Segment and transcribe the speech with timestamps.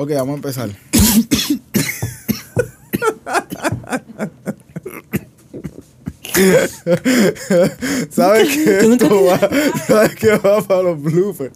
[0.00, 0.70] Ok, vamos a empezar.
[8.10, 8.78] ¿Sabes qué?
[8.80, 9.40] ¿Tú nunca va,
[9.88, 11.52] ¿Sabes qué va para los bloopers?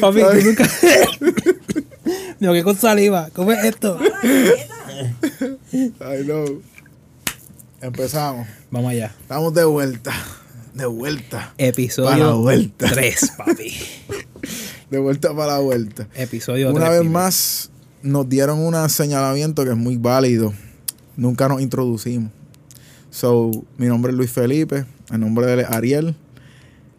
[0.00, 0.44] Papi, tú ¿Sabes?
[0.44, 0.70] nunca.
[2.38, 3.30] Digo, ¿qué con saliva?
[3.32, 3.98] ¿Cómo es esto?
[5.72, 6.62] I know.
[7.80, 8.46] Empezamos.
[8.70, 9.12] Vamos allá.
[9.22, 10.12] Estamos de vuelta.
[10.72, 11.52] De vuelta.
[11.56, 12.90] Para la Episodio vuelta.
[12.92, 13.74] 3, papi.
[14.90, 16.06] De vuelta para la vuelta.
[16.14, 16.76] Episodio 3.
[16.76, 17.71] Una vez más
[18.02, 20.52] nos dieron un señalamiento que es muy válido.
[21.16, 22.30] Nunca nos introducimos.
[23.10, 26.14] So, mi nombre es Luis Felipe, el nombre de él es Ariel.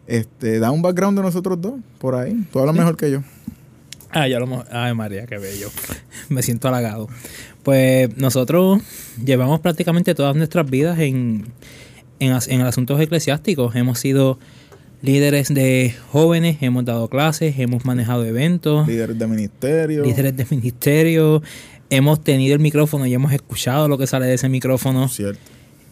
[0.06, 2.46] Este, da un background de nosotros dos por ahí.
[2.52, 3.22] Tú hablas mejor que yo.
[4.10, 4.64] Ah, ya lo.
[4.70, 5.70] Ay, María, qué bello.
[6.28, 7.08] Me siento halagado.
[7.64, 8.80] Pues nosotros
[9.22, 11.46] llevamos prácticamente todas nuestras vidas en,
[12.20, 13.74] en, en asuntos eclesiásticos.
[13.74, 14.38] Hemos sido
[15.04, 20.02] líderes de jóvenes, hemos dado clases, hemos manejado eventos, Líderes de ministerio.
[20.02, 21.42] líderes de ministerio,
[21.90, 25.08] hemos tenido el micrófono y hemos escuchado lo que sale de ese micrófono.
[25.08, 25.40] Cierto.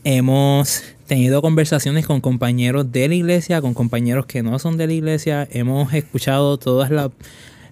[0.04, 4.94] Hemos tenido conversaciones con compañeros de la iglesia, con compañeros que no son de la
[4.94, 5.46] iglesia.
[5.52, 7.10] Hemos escuchado todas la-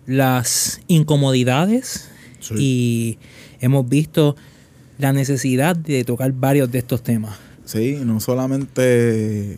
[0.07, 2.09] las incomodidades
[2.41, 2.55] Sí.
[2.59, 3.19] y
[3.61, 4.37] hemos visto
[4.99, 7.39] la necesidad de tocar varios de estos temas.
[7.65, 9.57] Sí, no solamente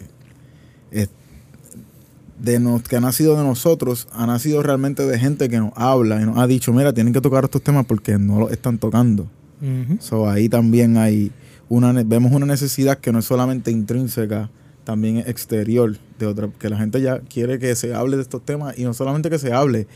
[2.43, 6.21] de nos, que ha nacido de nosotros, ha nacido realmente de gente que nos habla
[6.21, 9.29] y nos ha dicho, mira, tienen que tocar estos temas porque no los están tocando.
[9.61, 9.99] Ujú.
[10.01, 11.31] So, ahí también hay
[11.69, 14.51] una vemos una necesidad que no es solamente intrínseca,
[14.83, 18.45] también es exterior de otra, que la gente ya quiere que se hable de estos
[18.45, 19.87] temas y no solamente que se hable,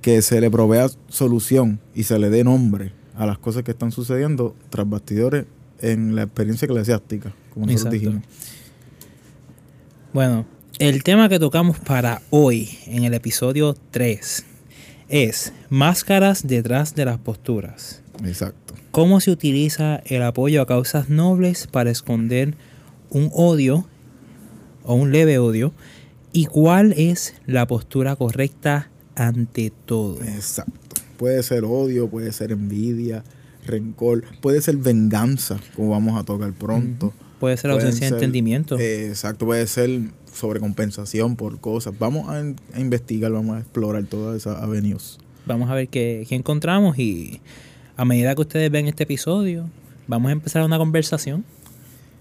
[0.00, 3.92] que se le provea solución y se le dé nombre a las cosas que están
[3.92, 5.44] sucediendo tras bastidores
[5.82, 8.20] en la experiencia eclesiástica, como nosotros Exacto.
[8.20, 8.22] dijimos.
[10.14, 10.46] Bueno,
[10.78, 14.44] el tema que tocamos para hoy en el episodio 3
[15.08, 18.02] es máscaras detrás de las posturas.
[18.24, 18.74] Exacto.
[18.90, 22.54] ¿Cómo se utiliza el apoyo a causas nobles para esconder
[23.10, 23.86] un odio
[24.84, 25.72] o un leve odio?
[26.32, 30.22] ¿Y cuál es la postura correcta ante todo?
[30.22, 30.72] Exacto.
[31.16, 33.24] Puede ser odio, puede ser envidia,
[33.64, 37.14] rencor, puede ser venganza, como vamos a tocar pronto.
[37.40, 38.78] Puede ser ausencia de entendimiento.
[38.78, 40.00] eh, exacto, puede ser
[40.36, 41.94] sobrecompensación por cosas.
[41.98, 42.36] Vamos a,
[42.76, 45.18] a investigar, vamos a explorar todas esas avenues.
[45.46, 47.40] Vamos a ver qué, qué encontramos y
[47.96, 49.68] a medida que ustedes ven este episodio,
[50.06, 51.44] vamos a empezar una conversación.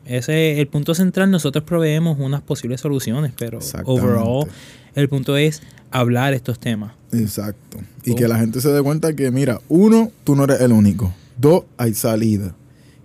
[0.06, 1.32] Ese es el punto central.
[1.32, 4.48] Nosotros proveemos unas posibles soluciones, pero overall
[4.94, 5.62] el punto es
[5.92, 6.94] hablar estos temas.
[7.12, 7.80] Exacto.
[8.04, 8.16] Y Oh.
[8.16, 11.12] que la gente se dé cuenta que, mira, uno, tú no eres el único.
[11.38, 12.56] Dos, hay salida.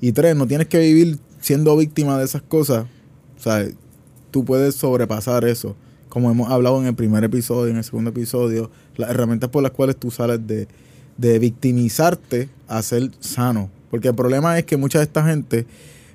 [0.02, 2.84] Y tres, no tienes que vivir siendo víctima de esas cosas.
[3.38, 3.66] O sea,
[4.30, 5.76] tú puedes sobrepasar eso.
[6.08, 9.72] Como hemos hablado en el primer episodio, en el segundo episodio, las herramientas por las
[9.72, 10.66] cuales tú sales de,
[11.16, 13.70] de victimizarte a ser sano.
[13.90, 15.66] Porque el problema es que mucha de esta gente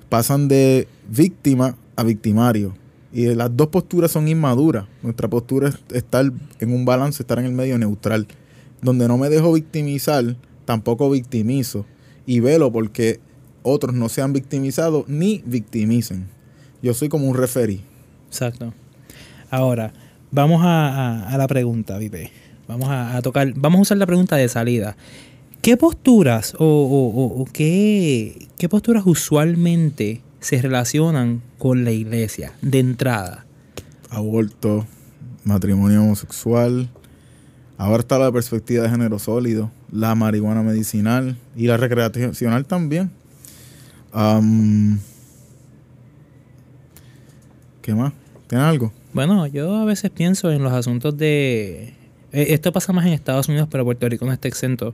[0.08, 2.74] pasan de víctima a victimario.
[3.12, 4.86] Y las dos posturas son inmaduras.
[5.02, 8.26] Nuestra postura es estar en un balance, estar en el medio neutral.
[8.82, 11.86] Donde no me dejo victimizar, tampoco victimizo.
[12.26, 13.20] Y velo porque
[13.62, 16.26] otros no se han victimizado ni victimicen.
[16.82, 17.82] Yo soy como un referí.
[18.28, 18.72] Exacto.
[19.50, 19.92] Ahora,
[20.30, 22.30] vamos a, a- la pregunta, Vipe.
[22.68, 24.96] Vamos a, tocar, vamos a usar la pregunta de salida.
[25.62, 32.78] ¿Qué posturas o, o- o- qué, qué posturas usualmente se relacionan con la iglesia de
[32.80, 33.46] entrada?
[34.10, 34.86] Aborto,
[35.44, 36.88] matrimonio homosexual.
[37.78, 43.10] Ahora está la perspectiva de género sólido, la marihuana medicinal y la recreacional también.
[44.12, 44.98] Am,
[47.86, 48.12] ¿Qué más?
[48.48, 48.92] ¿Tienes algo?
[49.12, 51.94] Bueno, yo a veces pienso en los asuntos de...
[52.32, 54.92] eh, Esto pasa más en Estados Unidos, pero Puerto Rico no está exento.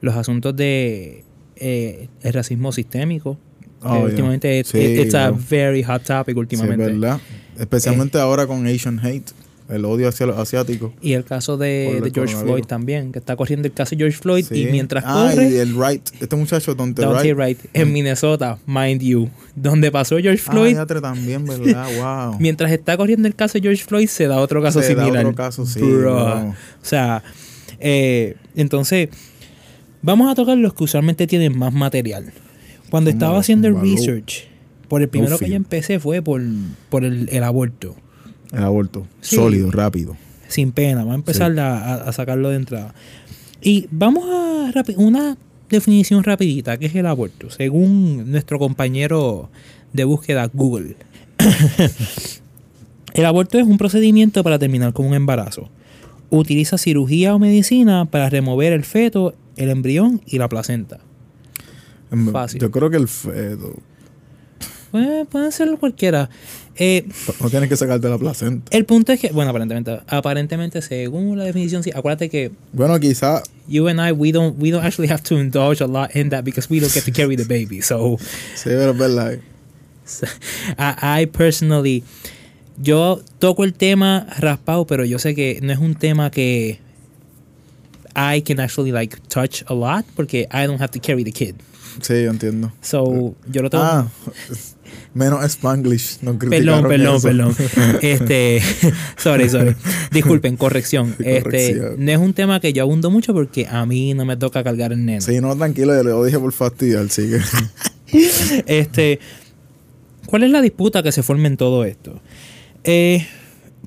[0.00, 1.22] Los asuntos de
[1.54, 3.38] eh, el racismo sistémico.
[3.82, 4.04] Oh, yeah.
[4.04, 6.86] últimamente es Sí, it's a very hot topic Sí, últimamente.
[6.86, 7.20] verdad.
[7.56, 9.30] Especialmente ahora con Asian hate,
[9.68, 10.92] el odio hacia los asiáticos.
[11.00, 12.36] y el caso de, George.
[12.36, 15.74] Floyd también, que está corriendo el caso de George Floyd y mientras Ah, y el
[15.74, 17.58] right, este muchacho Dante Dante Wright.
[17.58, 21.88] Wright, en Minnesota, mind you, donde pasó George Ah, Floyd, Yatre también, ¿verdad?
[22.30, 22.38] Wow.
[22.40, 25.24] mientras está corriendo el caso de George Floyd, se da otro caso Se da similar.
[25.24, 25.80] otro caso, sí.
[25.82, 27.22] O sea,
[27.80, 29.08] eh, entonces,
[30.02, 32.32] vamos a tocar los que usualmente tienen más material.
[32.90, 34.46] Cuando estaba haciendo el research,
[34.88, 36.40] por el primero que yo empecé fue por,
[36.90, 37.96] por el, el aborto.
[38.56, 39.06] El aborto.
[39.20, 39.36] Sí.
[39.36, 40.16] Sólido, rápido.
[40.48, 42.94] Sin pena, vamos a empezar a, a- a sacarlo de entrada.
[43.62, 45.36] Y vamos a una
[45.70, 49.48] definición rapidita, que es el aborto, según nuestro compañero
[49.92, 50.96] de búsqueda Google.
[53.14, 55.70] el aborto es un procedimiento para terminar con un embarazo.
[56.30, 60.98] Utiliza cirugía o medicina para remover el feto el embrión y la placenta.
[62.10, 62.60] En- Fácil.
[62.60, 63.74] Yo creo que el feto.
[64.90, 66.28] Pues, pueden ser cualquiera.
[66.76, 67.06] Eh,
[67.40, 68.68] No tienes que sacarte la placenta.
[68.76, 73.42] el punto es que, bueno, aparentemente, aparentemente, según la definición, sí, acuérdate que Bueno, quizá.
[73.68, 76.42] you and I, we don't, we don't actually have to indulge a lot in that
[76.44, 77.80] because we don't get to carry the baby.
[77.80, 78.18] So,
[78.56, 79.38] Sí, pero es verdad.
[80.78, 82.02] I, I personally,
[82.82, 86.78] yo toco el tema raspado, pero yo sé que no es un tema que
[88.16, 91.54] I can actually like touch a lot porque I don't have to carry the kid.
[92.02, 92.72] Sí, yo entiendo.
[92.82, 93.84] So, yo lo tengo.
[93.84, 94.08] Ah,
[95.14, 96.18] menos Spanglish.
[96.22, 97.28] No Perdón, criticaron perdón, eso.
[97.28, 97.54] perdón.
[98.02, 98.60] Este,
[99.16, 99.74] sorry, sorry.
[100.10, 101.14] Disculpen, corrección.
[101.18, 101.94] Este, Corrección.
[102.04, 104.92] no es un tema que yo abundo mucho porque a mí no me toca cargar
[104.92, 105.20] el nene.
[105.20, 107.38] Sí, no, tranquilo, yo lo dije por fastidiar, sigue.
[108.66, 109.18] Este,
[110.26, 112.20] ¿cuál es la disputa que se forma en todo esto?
[112.84, 113.26] Eh,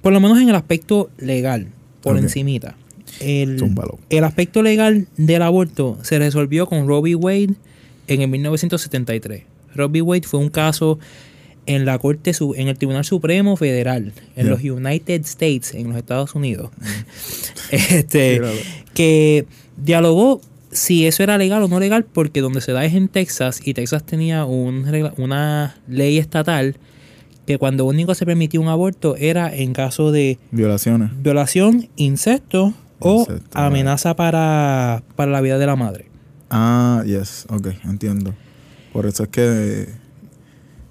[0.01, 1.67] por lo menos en el aspecto legal,
[2.01, 2.23] por Ok.
[2.23, 2.75] encimita.
[3.19, 3.57] El,
[4.09, 7.15] el aspecto legal del aborto se resolvió con v.
[7.15, 7.53] Wade
[8.07, 9.43] en el 1973.
[9.85, 10.01] V.
[10.01, 10.99] Wade fue un caso
[11.67, 15.97] en la Corte Su- en el Tribunal Supremo Federal en los United States, en los
[15.97, 16.71] Estados Unidos.
[17.71, 18.41] este,
[18.93, 19.45] que
[19.77, 20.41] dialogó
[20.71, 23.73] si eso era legal o no legal, porque donde se da es en Texas y
[23.73, 24.85] Texas tenía un
[25.17, 26.75] una ley estatal
[27.45, 31.11] que cuando único se permitía un aborto era en caso de Violaciones.
[31.21, 36.09] violación, incesto o Incesto, amenaza para, para la vida de la madre.
[36.49, 38.33] Ah, yes, ok, entiendo.
[38.97, 39.89] Por eso es que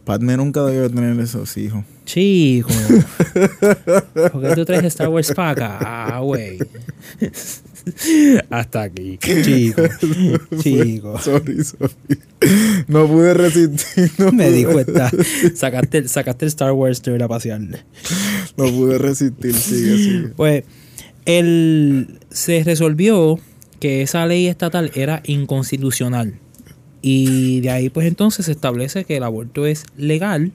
[0.05, 1.85] Padme nunca debió tener esos hijos.
[2.05, 2.69] Chico,
[4.33, 5.79] ¿por qué tú traes Star Wars para acá?
[5.81, 6.57] Ah, güey.
[8.49, 9.83] Hasta aquí, chico.
[10.63, 11.19] Chico.
[11.21, 11.93] Sorry, sorry.
[12.87, 14.13] No pude resistir.
[14.19, 15.11] No Me pude, di cuenta.
[15.57, 17.61] Sacaste, el- sacaste el Star Wars de ir a pasear.
[18.57, 19.53] No pude resistir.
[19.53, 20.29] Sigue, sigue.
[20.37, 20.63] Pues
[21.25, 23.41] el, se resolvió
[23.81, 26.39] que esa ley estatal era inconstitucional.
[27.09, 30.51] Y de ahí pues entonces se establece que el aborto es legal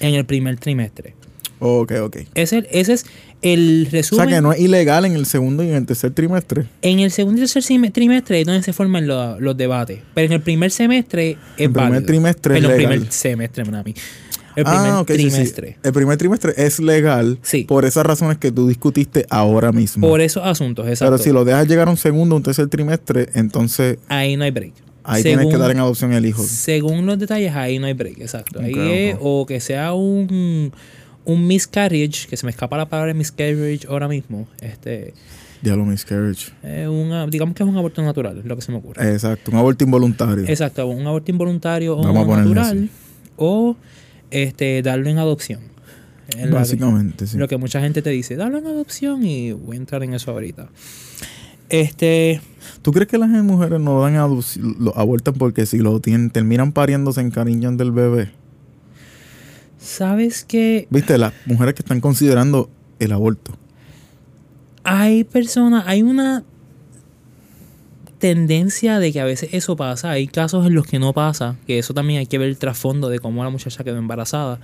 [0.00, 1.14] en el primer trimestre.
[1.60, 2.16] Ok, ok.
[2.34, 3.06] Ese, ese es
[3.40, 4.28] el O resumen.
[4.28, 6.66] sea que no es ilegal en el segundo y en el tercer trimestre.
[6.82, 10.00] En el segundo y tercer trimestre es donde se forman lo- los debates.
[10.14, 12.06] Pero en el primer semestre es El primer válido.
[12.06, 12.92] trimestre es Perdón, legal.
[12.94, 13.94] primer semestre, mami.
[14.56, 15.28] El primer ah, ok, sí, sí.
[15.30, 15.78] trimestre.
[15.82, 17.64] El primer trimestre es legal Sí.
[17.64, 20.06] por esas razones que tú discutiste ahora mismo.
[20.06, 21.12] Por esos asuntos, exacto.
[21.14, 24.44] Pero si lo dejas llegar a un segundo o un tercer trimestre, entonces Ahí no
[24.44, 24.74] hay break.
[25.08, 26.42] Ahí tienes que dar en adopción el hijo.
[26.42, 28.60] Según los detalles, ahí no hay break, exacto.
[28.60, 30.72] Ahí es o que sea un,
[31.24, 34.46] un miscarriage, que se me escapa la palabra miscarriage ahora mismo.
[34.60, 35.14] Este,
[35.62, 36.52] Ya lo miscarriage.
[36.62, 39.12] eh, una- digamos que es un aborto natural, es lo que se me ocurre.
[39.12, 40.44] Exacto, un aborto involuntario.
[40.46, 42.78] Exacto, un aborto involuntario o Vamos ponerle natural.
[42.78, 42.90] así.
[43.36, 43.76] O
[44.30, 45.60] este, darlo en adopción.
[46.36, 47.38] En Básicamente, sí.
[47.38, 50.30] Lo que mucha gente te dice, darlo en adopción y voy a entrar en eso
[50.30, 50.68] ahorita.
[51.70, 52.40] Este,
[52.88, 57.12] ¿Tú crees que las mujeres no dan lo abortan porque si lo tienen, terminan pariendo,
[57.12, 58.30] se encariñan del bebé?
[59.78, 60.88] ¿sabes qué?
[60.88, 61.18] ¿Viste?
[61.18, 63.52] Las mujeres que están considerando el aborto.
[64.84, 66.44] hay personas, hay una
[68.20, 70.12] tendencia de que a veces eso pasa.
[70.12, 73.10] Hay casos en los que no pasa, que eso también hay que ver el trasfondo
[73.10, 74.60] de cómo la muchacha quedó embarazada.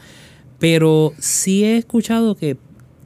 [0.59, 2.57] Pero sí he escuchado que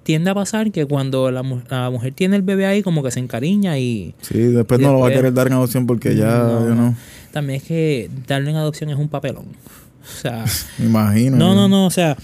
[0.08, 3.10] tiende a pasar que cuando la, mu- la mujer tiene el bebé ahí, como que
[3.10, 6.16] se encariña y Sí, después Y no lo va a querer dar en adopción porque
[6.16, 6.66] ya, No.
[6.66, 6.96] yo no,
[7.31, 9.44] también es que darle en adopción es un papelón.
[10.02, 10.47] O sea,
[10.78, 11.37] me imagino.
[11.37, 12.16] no, no, no, o sea,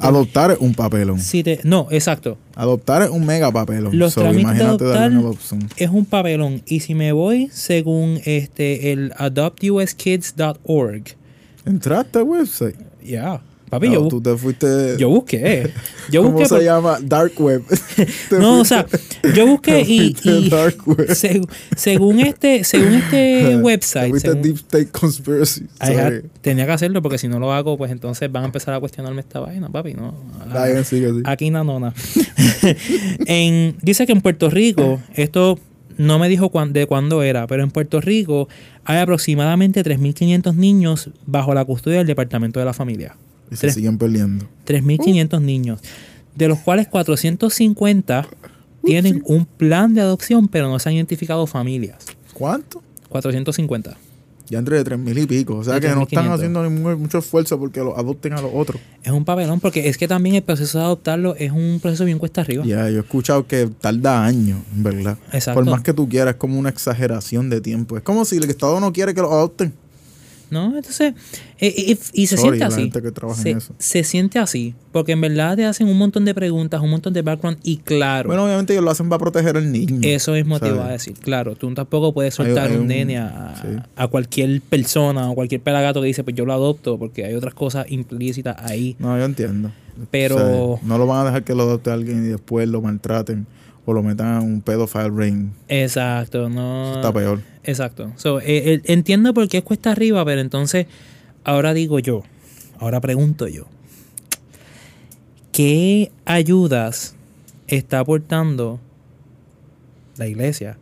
[0.00, 1.18] Adoptar es un papelón.
[1.18, 2.38] si te- no, exacto.
[2.54, 3.98] Adoptar es un mega papelón.
[3.98, 6.62] Los So, trámites de imagínate darle en adoptar- es un papelón.
[6.66, 11.02] Y si me voy según este el adoptuskids.org,
[11.66, 12.76] Entraste al website.
[13.04, 14.96] ya, papi, No, yo, bu- tú te fuiste.
[14.98, 15.70] yo busqué.
[16.10, 16.48] Yo ¿Cómo busqué.
[16.48, 16.98] se por- llama?
[17.00, 17.62] Dark web.
[18.28, 18.84] Te no, o sea,
[19.34, 21.06] yo busqué te y, fuiste y dark web.
[21.08, 25.66] seg- según este, según este Te website, según- Deep State Conspiracy.
[25.78, 28.80] Had- tenía que hacerlo porque si no lo hago, pues entonces van a empezar a
[28.80, 30.14] cuestionarme esta vaina, papi, no.
[30.52, 31.02] Así.
[31.24, 31.94] Aquí no, no, no.
[33.26, 35.58] en, dice que en Puerto Rico, esto
[35.96, 38.48] no me dijo cuán- de cuándo era, pero en Puerto Rico
[38.84, 43.16] hay aproximadamente 3.500 niños bajo la custodia del Departamento de la Familia.
[43.50, 44.46] Y se Tres- siguen perdiendo.
[44.66, 45.80] 3.500 niños,
[46.36, 48.28] de los cuales 450
[48.84, 51.96] tienen un plan de adopción, pero no se han identificado familias.
[52.32, 52.82] ¿Cuánto?
[53.08, 53.96] 450.
[54.48, 55.56] Ya entre de tres mil y pico.
[55.58, 56.34] O sea De que no están 3.500.
[56.34, 58.80] haciendo ningún- mucho esfuerzo porque los adopten a los otros.
[59.04, 62.18] Es un papelón porque es que también el proceso de adoptarlo es un proceso bien
[62.18, 62.64] cuesta arriba.
[62.64, 65.18] Ya, yo he escuchado que tarda años, en verdad.
[65.32, 65.60] Exacto.
[65.60, 67.96] Por más que tú quieras, es como una exageración de tiempo.
[67.96, 69.72] Es como si el Estado no quiere que los adopten.
[70.50, 70.76] ¿No?
[70.76, 71.14] Entonces,
[71.58, 73.54] eh, eh, y, se Sorry, siente así.
[73.78, 77.22] se, siente así, porque en verdad te hacen un montón de preguntas, un montón de
[77.22, 80.00] background y claro, Bueno, obviamente ellos lo hacen para proteger al niño.
[80.02, 80.74] eso mismo te ¿sabes?
[80.76, 81.14] iba a decir.
[81.20, 83.68] Claro, tú tampoco puedes Hay- soltar hay un un- nene a, sí.
[83.96, 87.54] a cualquier persona o cualquier pelagato que dice, pues yo lo adopto, porque hay otras
[87.54, 88.96] cosas implícitas ahí.
[88.98, 89.70] No, yo entiendo.
[90.10, 92.80] Pero- O sea, no lo van a dejar que lo adopte alguien y después lo
[92.80, 93.46] maltraten
[93.84, 95.50] o lo metan a un pedophile ring.
[95.68, 96.94] Exacto, Eso no.
[96.96, 97.40] está peor.
[97.64, 98.12] Exacto.
[98.16, 100.86] So, eh, eh, entiendo por qué es cuesta arriba, pero entonces,
[101.44, 102.22] ahora digo yo,
[102.78, 103.66] ahora pregunto yo,
[105.52, 107.14] ¿qué ayudas
[107.66, 108.80] está aportando
[110.16, 110.78] la iglesia?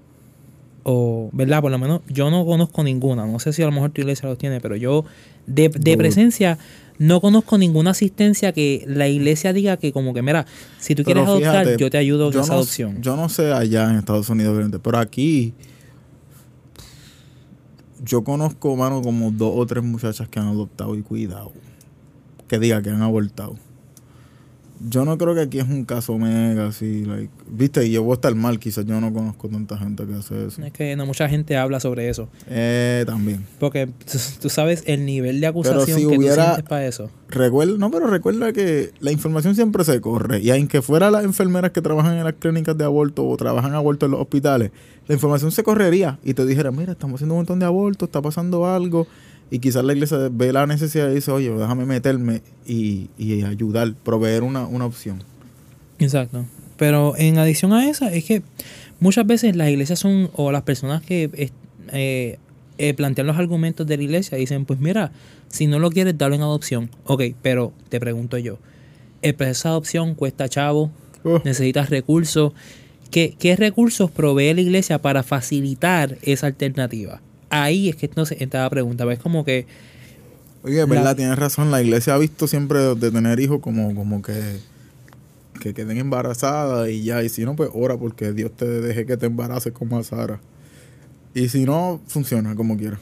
[0.84, 1.60] O, ¿verdad?
[1.60, 3.26] Por lo menos yo no conozco ninguna.
[3.26, 5.04] No sé si a lo mejor tu iglesia los tiene, pero yo
[5.46, 6.58] de, de presencia
[6.98, 10.46] no conozco ninguna asistencia que la iglesia diga que como que, mira,
[10.78, 13.02] si tú Pero quieres adoptar, yo te ayudo en yo esa no, adopción.
[13.02, 15.54] Yo no sé allá en Estados Unidos, pero aquí
[18.04, 21.52] yo conozco, mano, como dos o tres muchachas que han adoptado y cuidado.
[22.48, 23.56] Que diga que han abortado.
[24.80, 28.12] Yo no creo que aquí es un caso mega así, like, viste, y yo voy
[28.12, 30.62] a estar mal, quizás yo no conozco tanta gente que hace eso.
[30.62, 32.28] Es que no mucha gente habla sobre eso.
[32.48, 33.44] Eh, también.
[33.58, 33.88] Porque
[34.40, 37.10] tú, sabes el nivel de acusación si que hubiera- tú sientes para eso.
[37.28, 40.40] Recuerda, no, pero recuerda que la información siempre se corre.
[40.40, 44.06] Y aunque fuera las enfermeras que trabajan en las clínicas de aborto o trabajan aborto
[44.06, 44.70] en los hospitales,
[45.08, 48.22] la información se correría y te dijera, mira, estamos haciendo un montón de abortos, está
[48.22, 49.06] pasando algo.
[49.50, 53.94] Y quizás la iglesia ve la necesidad y dice, oye, déjame meterme y, y ayudar,
[53.94, 55.22] proveer una, una opción.
[55.98, 56.44] Exacto.
[56.76, 58.42] Pero en adición a esa, es que
[59.00, 61.50] muchas veces las iglesias son, o las personas que
[61.92, 62.38] eh,
[62.78, 65.12] eh, plantean los argumentos de la iglesia dicen, pues mira,
[65.48, 66.90] si no lo quieres, dalo en adopción.
[67.04, 68.58] Ok, pero te pregunto yo,
[69.22, 70.92] el proceso de adopción cuesta chavo,
[71.24, 72.52] Oh, necesitas recursos.
[73.10, 77.20] ¿Qué, ¿Qué recursos provee la iglesia para facilitar esa alternativa?
[77.50, 79.04] Ahí es que entonces entra la pregunta.
[79.04, 79.18] ¿Ves?
[79.18, 79.66] Como que
[80.62, 81.70] Oye, es verdad, La- tienes razón.
[81.70, 84.58] La iglesia ha visto siempre de, tener hijos como, como que,
[85.60, 87.22] que queden embarazadas y ya.
[87.22, 90.40] Y si no, pues ora porque Dios te deje que te embaraces como a Sara.
[91.34, 92.98] Y si no, funciona como quiera.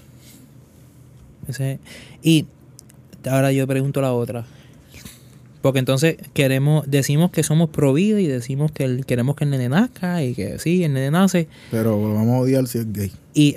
[2.22, 2.46] Y
[3.28, 4.44] ahora yo pregunto la otra.
[5.62, 9.50] Porque entonces queremos, decimos que somos pro vida y decimos que el- queremos que el
[9.50, 11.48] nene nazca y que sí, el nene nace.
[11.70, 13.10] Pero lo vamos a odiar si es gay.
[13.34, 13.56] Y,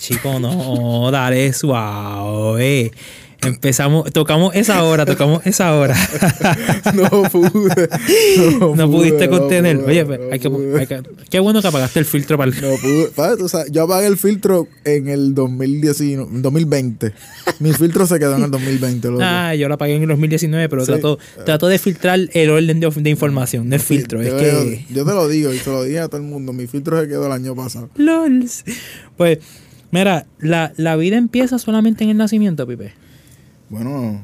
[0.00, 2.90] chico, no, dale suave.
[3.42, 5.96] Empezamos, tocamos esa hora, tocamos esa hora.
[6.94, 7.88] no pude.
[8.58, 9.80] No, no pude, pudiste no contener.
[9.80, 10.78] pude, Oye, no hay que, pude.
[10.80, 12.60] hay que- qué bueno que apagaste el filtro para el...
[12.60, 13.36] No pude.
[13.38, 17.14] Tú sabes, yo apagué el filtro en el 2019, 2020.
[17.60, 19.08] Mi filtro se quedó en el 2020.
[19.08, 19.22] loco.
[19.24, 20.92] Ah, yo la apagué en el 2019, pero Sí.
[20.92, 24.20] trato, trato de filtrar el orden de, de información, no el filtro.
[24.20, 24.84] Es yo, que...
[24.92, 26.52] yo te lo digo y te lo dije a todo el mundo.
[26.52, 27.88] Mi filtro se quedó el año pasado.
[27.96, 28.64] LOLs.
[29.16, 29.38] Pues,
[29.90, 32.92] mira, la, la vida empieza solamente en el nacimiento, Pipe.
[33.68, 34.22] Bueno.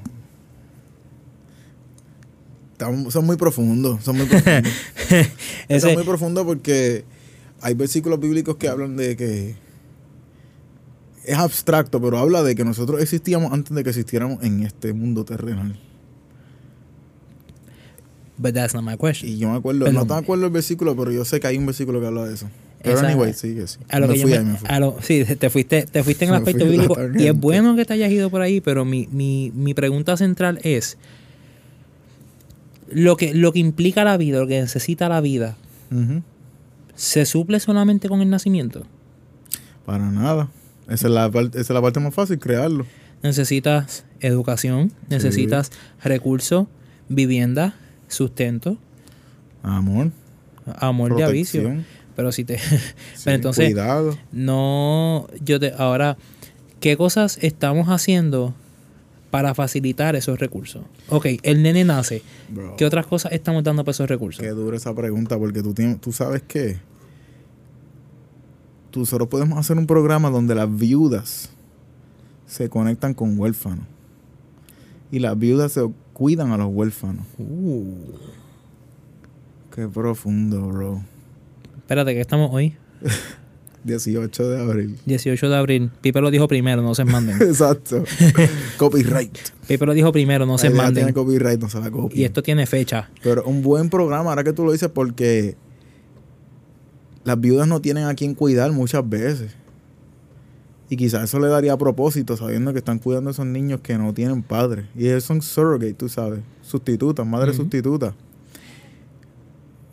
[3.10, 4.02] son muy profundos.
[4.04, 4.72] Son muy profundos.
[5.68, 7.04] Ese- Son muy profundos porque
[7.60, 9.54] hay versículos bíblicos que hablan de que
[11.24, 15.24] es abstracto, pero habla de que nosotros existíamos antes de que existiéramos en este mundo
[15.24, 15.78] terrenal.
[18.38, 19.30] But that's not my question.
[19.32, 19.94] Y yo me acuerdo, Perdón.
[19.94, 22.34] no te acuerdo el versículo, pero yo sé que hay un versículo que habla de
[22.34, 22.48] eso.
[22.86, 23.78] Pero Esa- anyway, sí, que sí.
[23.88, 24.68] A lo me que yo fui me- ahí, me fui.
[24.70, 26.96] a lo- sí, te fuiste, te fuiste en el aspecto bíblico.
[27.18, 30.58] Y es bueno que te hayas ido por ahí, pero mi, mi, mi pregunta central
[30.62, 30.96] es:
[32.90, 35.56] lo que, lo que implica la vida, lo que necesita la vida.
[36.94, 38.84] ¿se suple solamente con el nacimiento?
[39.84, 40.48] Para nada.
[40.88, 42.86] Esa es, la esa es la parte más fácil, crearlo.
[43.22, 45.70] Necesitas educación, necesitas
[46.02, 46.66] recursos,
[47.08, 47.74] vivienda,
[48.08, 48.78] sustento,
[49.62, 50.10] Amor,
[50.78, 51.82] amor de avicio.
[52.16, 52.58] Pero si te.
[52.58, 52.64] sí,
[53.24, 54.18] pero entonces, cuidado.
[54.32, 55.28] no.
[55.44, 55.72] Yo te.
[55.76, 56.16] Ahora,
[56.80, 58.54] ¿qué cosas estamos haciendo
[59.30, 60.82] para facilitar esos recursos?
[61.10, 62.22] Ok, el nene nace.
[62.48, 64.42] Bro, ¿Qué otras cosas estamos dando para esos recursos?
[64.42, 66.78] qué dura esa pregunta, porque tú, tienes, tú sabes que
[69.00, 71.50] nosotros podemos hacer un programa donde las viudas
[72.46, 73.86] se conectan con huérfanos.
[75.10, 77.26] Y las viudas se cuidan a los huérfanos.
[77.38, 77.84] Uh,
[79.74, 81.02] Qué profundo, bro.
[81.86, 82.74] Espérate, que estamos hoy.
[83.84, 84.98] 18 de abril.
[85.06, 85.90] 18 de abril.
[86.00, 87.36] Pipe lo dijo primero, no se manden.
[87.40, 88.02] Exacto.
[88.76, 89.38] Copyright.
[89.68, 90.94] Pipe lo dijo primero, no se manden.
[90.94, 92.20] tiene copyright, no se la copia.
[92.20, 93.08] Y esto tiene fecha.
[93.22, 95.56] Pero un buen programa, ahora que tú lo dices, porque
[97.24, 99.52] las viudas no tienen a quien cuidar muchas veces.
[100.88, 103.96] Y quizás eso le daría a propósito, sabiendo que están cuidando a esos niños que
[103.98, 104.86] no tienen padre.
[104.96, 106.40] Y ellos son surrogate, tú sabes.
[106.62, 108.14] Sustitutas, madres sustitutas.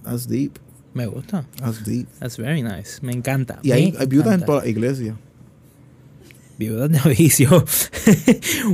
[0.03, 0.57] That's deep.
[0.93, 1.45] Me gusta.
[1.57, 2.07] That's deep.
[2.19, 2.99] That's very nice.
[3.01, 3.59] Me encanta.
[3.63, 4.45] Y hay, viudas en encanta.
[4.45, 5.15] todas las iglesias.
[6.57, 7.49] viudas de avicio.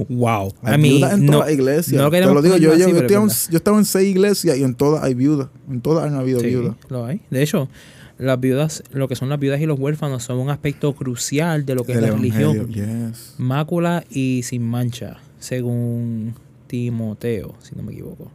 [0.10, 0.54] wow.
[0.64, 1.96] Hay I mean, viudas en no- todas las iglesias.
[1.98, 3.30] no lo Te queremos lo digo, yo, yo, yo, estoy en-
[3.78, 5.48] yo seis iglesias y en todas hay viudas.
[5.70, 6.76] En todas han habido Sí, viudas.
[6.90, 7.22] lo hay.
[7.30, 7.70] De hecho,
[8.18, 11.76] las viudas, lo que son las viudas y los huérfanos son un aspecto crucial de
[11.76, 12.68] lo que es la religión.
[12.68, 13.36] yes.
[13.38, 16.36] Mácula y sin mancha, según
[16.68, 18.30] Timoteo, si no me equivoco.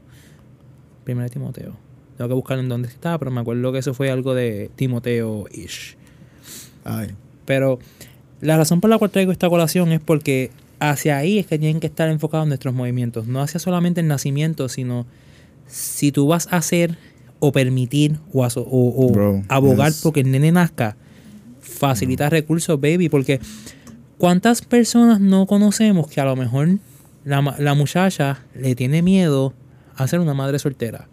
[1.05, 1.77] Primero Timoteo.
[2.17, 5.97] Tengo que buscar en dónde está, pero me acuerdo que eso fue algo de Timoteo-ish.
[6.85, 7.09] Ay,
[7.45, 7.79] Pero
[8.41, 11.81] la razón por la cual traigo esta colación es porque hacia ahí es que tienen
[11.81, 13.27] que estar enfocados nuestros movimientos.
[13.27, 15.07] No hacia solamente el nacimiento, sino
[15.67, 16.97] si tú vas a hacer
[17.41, 20.01] o permitir o, aso- o- o Bro, abogar yes.
[20.03, 20.97] porque el nene nazca,
[21.61, 23.09] facilita recursos, baby.
[23.09, 23.41] Porque
[24.19, 26.69] ¿cuántas personas no conocemos que a lo mejor
[27.25, 29.53] la, la muchacha le tiene miedo
[29.97, 31.09] a ser una madre soltera?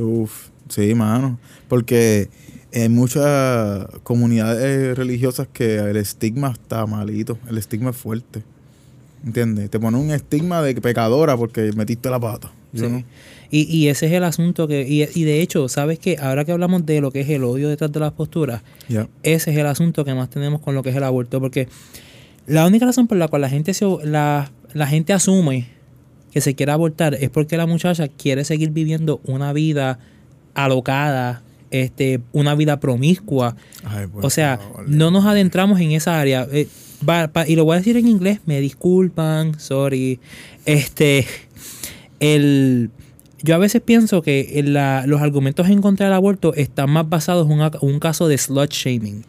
[0.00, 1.38] Uf, sí, mano.
[1.68, 2.28] Porque
[2.72, 7.38] hay muchas comunidades religiosas que el estigma está malito.
[7.48, 8.42] El estigma es fuerte.
[9.24, 9.68] ¿Entiendes?
[9.70, 12.50] Te pone un estigma de pecadora porque metiste la pata.
[12.74, 12.82] Sí.
[12.88, 13.02] no.
[13.52, 14.86] Y, y ese es el asunto que...
[14.88, 16.16] Y, y de hecho, ¿sabes qué?
[16.22, 19.08] Ahora que hablamos de lo que es el odio detrás de las posturas, Ya.
[19.24, 21.40] ese es el asunto que más tenemos con lo que es el aborto.
[21.40, 21.66] Porque
[22.46, 25.66] la única razón por la cual la gente, se, la, la gente asume
[26.32, 29.98] que se quiere abortar es porque la muchacha quiere seguir viviendo una vida
[30.54, 33.56] alocada, este, una vida promiscua.
[33.84, 36.46] Ay, O sea, no nos adentramos en esa área.
[36.52, 36.66] Eh,
[37.08, 40.20] va- y lo voy a decir en inglés, me disculpan, sorry.
[40.66, 41.26] Este,
[42.20, 42.90] el,
[43.42, 47.46] yo a veces pienso que la- los argumentos en contra del aborto están más basados
[47.46, 49.24] en una- un caso de slut shaming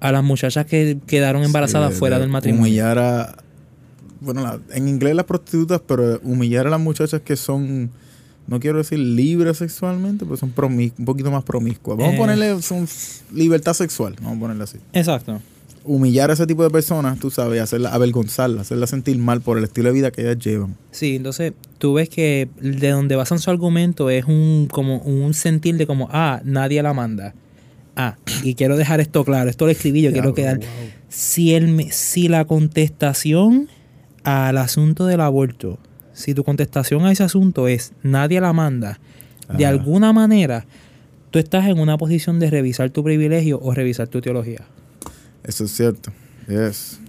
[0.00, 2.62] a las muchachas que quedaron embarazadas Sí, fuera de del matrimonio.
[2.64, 3.36] Humillar a.
[4.22, 7.90] Bueno, la- en inglés las prostitutas, pero humillar a las muchachas que son.
[8.46, 11.96] No quiero decir libres sexualmente, pero son un poquito más promiscuas.
[11.96, 12.16] Vamos Eh.
[12.16, 12.88] a ponerle son
[13.32, 14.78] libertad sexual, vamos a ponerle así.
[14.92, 15.40] Exacto.
[15.84, 19.64] Humillar a ese tipo de personas, tú sabes, hacerla, avergonzarla, hacerla sentir mal por el
[19.64, 20.76] estilo de vida que ellas llevan.
[20.92, 25.76] Sí, entonces tú ves que de donde basan su argumento es un como un sentir
[25.76, 27.34] de como, ah, nadie la manda.
[27.96, 30.58] Ah, y quiero dejar esto claro, esto lo escribí, yo quiero quedar.
[30.58, 30.66] wow.
[31.08, 33.68] Si, el, si la contestación
[34.24, 35.78] al asunto del aborto,
[36.12, 38.98] si tu contestación a ese asunto es nadie la manda,
[39.56, 40.64] de alguna manera
[41.30, 44.60] tú estás en una posición de revisar tu privilegio o revisar tu teología.
[45.44, 46.12] Eso es cierto.
[46.48, 47.00] Yes.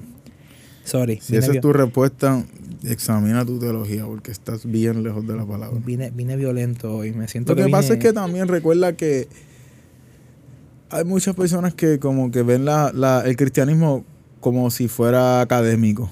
[0.86, 1.20] Sorry.
[1.22, 2.44] Si esa es tu respuesta,
[2.84, 5.80] examina tu teología porque estás bien lejos de la palabra.
[5.86, 8.94] vine, vine violento hoy, me siento Lo que, que pasa vine- es que también recuerda
[8.94, 9.28] que
[10.90, 14.04] hay muchas personas que como que ven la, la- el cristianismo
[14.40, 16.12] como si fuera académico.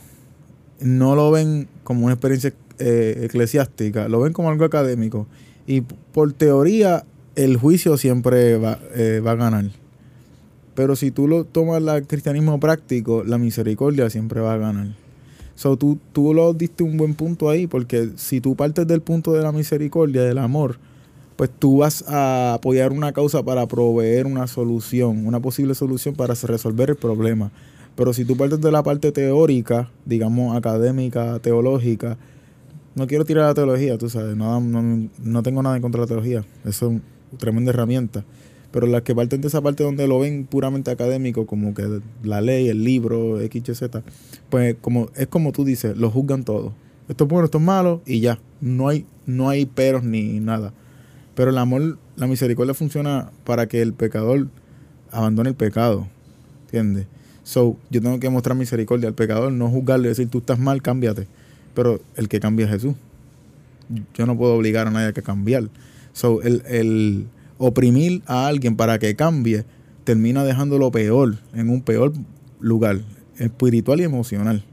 [0.82, 5.28] No lo ven como una experiencia eh, eclesiástica, lo ven como algo académico.
[5.68, 9.66] Y por teoría el juicio siempre va, eh, va a ganar.
[10.76, 14.88] Pero si tú lo tomas el cristianismo práctico, la misericordia siempre va a ganar.
[15.56, 19.34] So, tú, tú lo diste un buen punto ahí, porque si tú partes del punto
[19.34, 20.78] de la misericordia, del amor,
[21.36, 26.34] pues tú vas a apoyar una causa para proveer una solución, una posible solución para
[26.34, 27.52] resolver el problema.
[27.96, 32.18] Pero si tú partes de la parte teórica, digamos académica, teológica,
[32.96, 36.06] no quiero tirar la teología, tú sabes, nada, no, no tengo nada en contra de
[36.06, 37.02] la teología, eso es una
[37.38, 38.24] tremenda herramienta.
[38.72, 42.40] Pero las que parten de esa parte donde lo ven puramente académico, como que la
[42.40, 44.02] ley, el libro, X, Z,
[44.50, 46.74] pues como, es como tú dices, lo juzgan todo.
[47.10, 48.40] Esto es bueno, esto es malo, y ya.
[48.62, 50.74] No hay, no hay peros ni nada.
[51.36, 54.48] Pero el amor, la misericordia funciona para que el pecador
[55.12, 56.08] abandone el pecado.
[56.66, 57.08] ¿Entiendes?
[57.44, 61.28] So, yo tengo que mostrar misericordia al pecador, no juzgarle decir, tú estás mal, cámbiate.
[61.74, 62.96] Pero el que cambia es Jesús.
[64.14, 65.70] Yo no puedo obligar a nadie a que cambiar.
[66.14, 67.28] So, el, el
[67.58, 69.66] oprimir a alguien para que cambie
[70.04, 72.14] termina dejándolo peor, en un peor
[72.60, 73.02] lugar,
[73.38, 74.64] espiritual y emocional.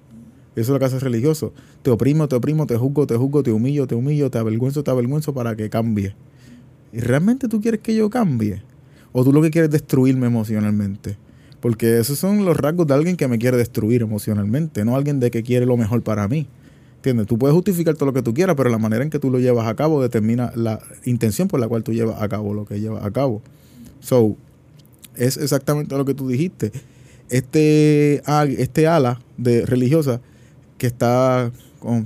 [0.55, 1.53] Eso es lo que hace el religioso.
[1.83, 4.91] Te oprimo, te oprimo, te juzgo, te juzgo, te humillo, te humillo, te avergüenzo, te
[4.91, 6.15] avergüenzo para que cambie.
[6.93, 8.63] ¿Y realmente tú quieres que yo cambie?
[9.13, 11.17] ¿O tú lo que quieres es destruirme emocionalmente?
[11.61, 15.31] Porque esos son los rasgos de alguien que me quiere destruir emocionalmente, no alguien de
[15.31, 16.47] que quiere lo mejor para mí.
[16.97, 17.27] ¿Entiendes?
[17.27, 19.39] Tú puedes justificar todo lo que tú quieras, pero la manera en que tú lo
[19.39, 22.81] llevas a cabo determina la intención por la cual tú llevas a cabo lo que
[22.81, 23.41] llevas a cabo.
[24.01, 24.37] So,
[25.15, 26.73] es exactamente lo que tú dijiste.
[27.29, 28.23] Este,
[28.61, 30.21] este ala de religiosa
[30.77, 32.05] que está um,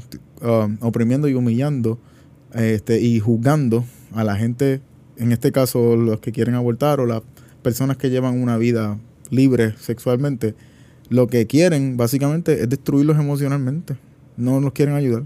[0.81, 1.99] oprimiendo y humillando
[2.55, 4.81] este, y juzgando a la gente,
[5.17, 7.23] en este caso los que quieren abortar o las
[7.63, 8.99] personas que llevan una vida
[9.33, 10.55] libre sexualmente,
[11.09, 13.97] lo que quieren básicamente es destruirlos emocionalmente.
[14.37, 15.25] No los quieren ayudar.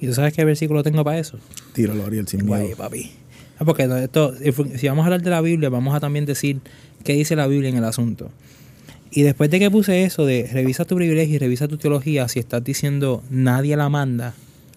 [0.00, 1.38] ¿Y tú sabes qué versículo tengo para eso?
[1.74, 2.76] Tíralo, Ariel, sin Guay, miedo.
[2.78, 3.12] papi.
[3.58, 4.34] Ah, porque esto,
[4.76, 6.60] si vamos a hablar de la Biblia, vamos a también decir
[7.04, 8.30] qué dice la Biblia en el asunto.
[9.10, 12.38] Y después de que puse eso de revisa tu privilegio y revisa tu teología, si
[12.38, 14.34] estás diciendo nadie la manda,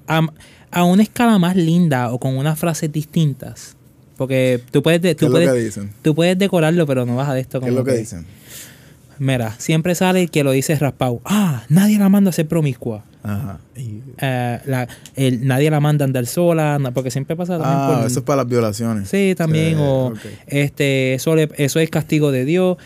[0.08, 0.28] a,
[0.72, 3.78] a una escala más linda o con unas frases distintas.
[4.18, 5.92] Porque tú puedes, de- ¿Qué tú puedes, dicen?
[6.02, 7.98] tú puedes decorarlo, pero no vas a de esto ¿Qué como es lo que que-
[8.00, 8.26] dicen?
[9.20, 11.22] Mira, siempre sale que lo dice raspado.
[11.24, 13.04] Ah, nadie la manda a ser promiscua.
[13.22, 13.60] Ajá.
[13.76, 18.08] Eh, la- el- nadie la manda a andar sola, porque siempre pasa también Ah, por-
[18.08, 19.08] eso es para las violaciones.
[19.10, 20.14] Sí, también, Sí, o
[20.48, 22.78] este, eso, le- eso es castigo de Dios.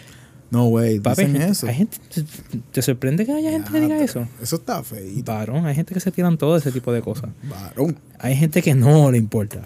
[0.52, 1.68] No, güey, dicen gente- eso.
[1.68, 2.24] hay gente, ¿te,
[2.72, 4.28] te sorprende que haya gente que diga eso?
[4.42, 5.32] Eso está feíto.
[5.32, 7.30] Varón, hay gente que se tiran todo ese tipo de cosas.
[7.50, 7.98] Varón.
[8.20, 9.62] Hay gente que no le importa.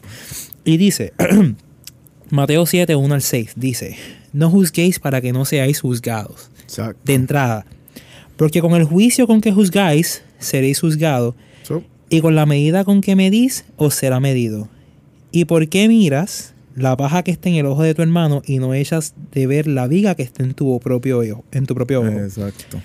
[0.63, 1.13] Y dice,
[2.29, 3.97] Mateo 7, 1 al 6, dice,
[4.33, 6.49] no juzguéis para que no seáis juzgados.
[6.63, 7.01] Exacto.
[7.03, 7.65] De entrada,
[8.37, 13.01] porque con el juicio con que juzgáis, seréis juzgados, So, y con la medida con
[13.01, 14.67] que medís, os será medido.
[15.31, 18.57] ¿Y por qué miras la paja que está en el ojo de tu hermano y
[18.59, 21.43] no echas de ver la viga que está en tu propio ojo?
[21.51, 22.09] En tu propio ojo?
[22.09, 22.81] Exacto.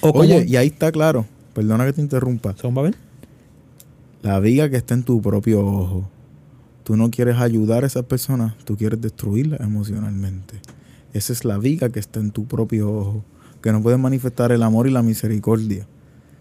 [0.00, 1.24] Oye, como- y ahí está claro.
[1.54, 2.54] Perdona que te interrumpa.
[2.56, 2.96] ¿Son Babel?
[4.22, 6.10] La viga que está en tu propio ojo.
[6.90, 10.60] Tú no quieres ayudar a esas personas, tú quieres destruirlas emocionalmente.
[11.12, 13.24] Esa es la viga que está en tu propio ojo.
[13.62, 15.86] Que no puedes manifestar el amor y la misericordia.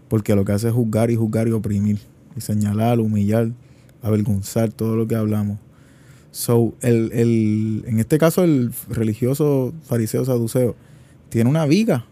[0.08, 2.00] Porque lo que hace es juzgar y juzgar y oprimir.
[2.36, 3.52] Y señalar, humillar,
[4.02, 5.60] avergonzar, todo lo que hablamos.
[6.32, 10.76] So, el, el, en este caso, el religioso fariseo saduceo
[11.30, 12.08] tiene una viga.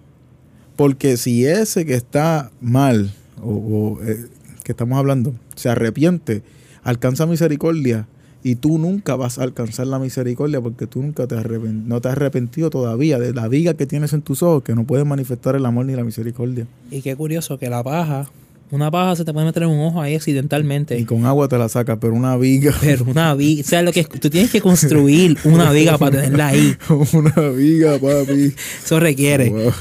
[0.76, 4.28] Porque si ese que está mal, o, eh,
[4.64, 6.44] que estamos hablando, se arrepiente,
[6.84, 8.08] alcanza misericordia,
[8.44, 12.14] y tú nunca vas a alcanzar la misericordia porque tú nunca te no te has
[12.14, 15.66] arrepentido todavía de la viga que tienes en tus ojos, que no puedes manifestar el
[15.66, 16.68] amor ni la misericordia.
[16.92, 18.30] Y qué curioso que la paja,
[18.70, 21.00] una paja se te puede meter en un ojo ahí accidentalmente.
[21.00, 23.94] Y con agua te la sacas, pero una viga, Pero una viga, o sea, lo
[23.94, 26.76] que tú tienes que construir una viga para tenerla ahí.
[27.14, 28.54] una viga, papi.
[28.84, 29.50] Eso requiere.
[29.50, 29.72] Wow.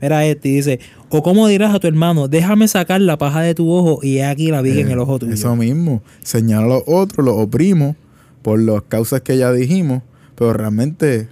[0.00, 3.70] Mira este, dice, o cómo dirás a tu hermano, déjame sacar la paja de tu
[3.72, 5.32] ojo y he aquí la viga en Eh, el ojo tuyo.
[5.32, 6.02] Eso mismo.
[6.22, 7.96] Señala a los otros, los oprimo
[8.42, 10.02] por las causas que ya dijimos,
[10.34, 11.28] pero realmente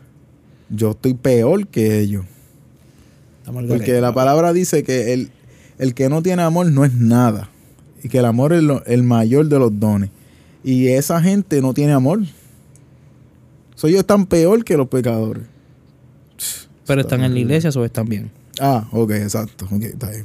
[0.71, 2.25] yo estoy peor que ellos.
[3.69, 5.31] Porque la palabra dice que el,
[5.79, 7.49] el que no tiene amor no es nada.
[8.03, 10.11] Y que el amor es lo- el mayor de los dones.
[10.65, 12.21] Y esa gente no tiene amor.
[13.77, 15.45] So, ellos están peor que los pecadores.
[16.87, 18.31] Pero están en la iglesia, o están bien.
[18.61, 19.67] Ah, ok, exacto.
[19.71, 20.25] Ok, está bien.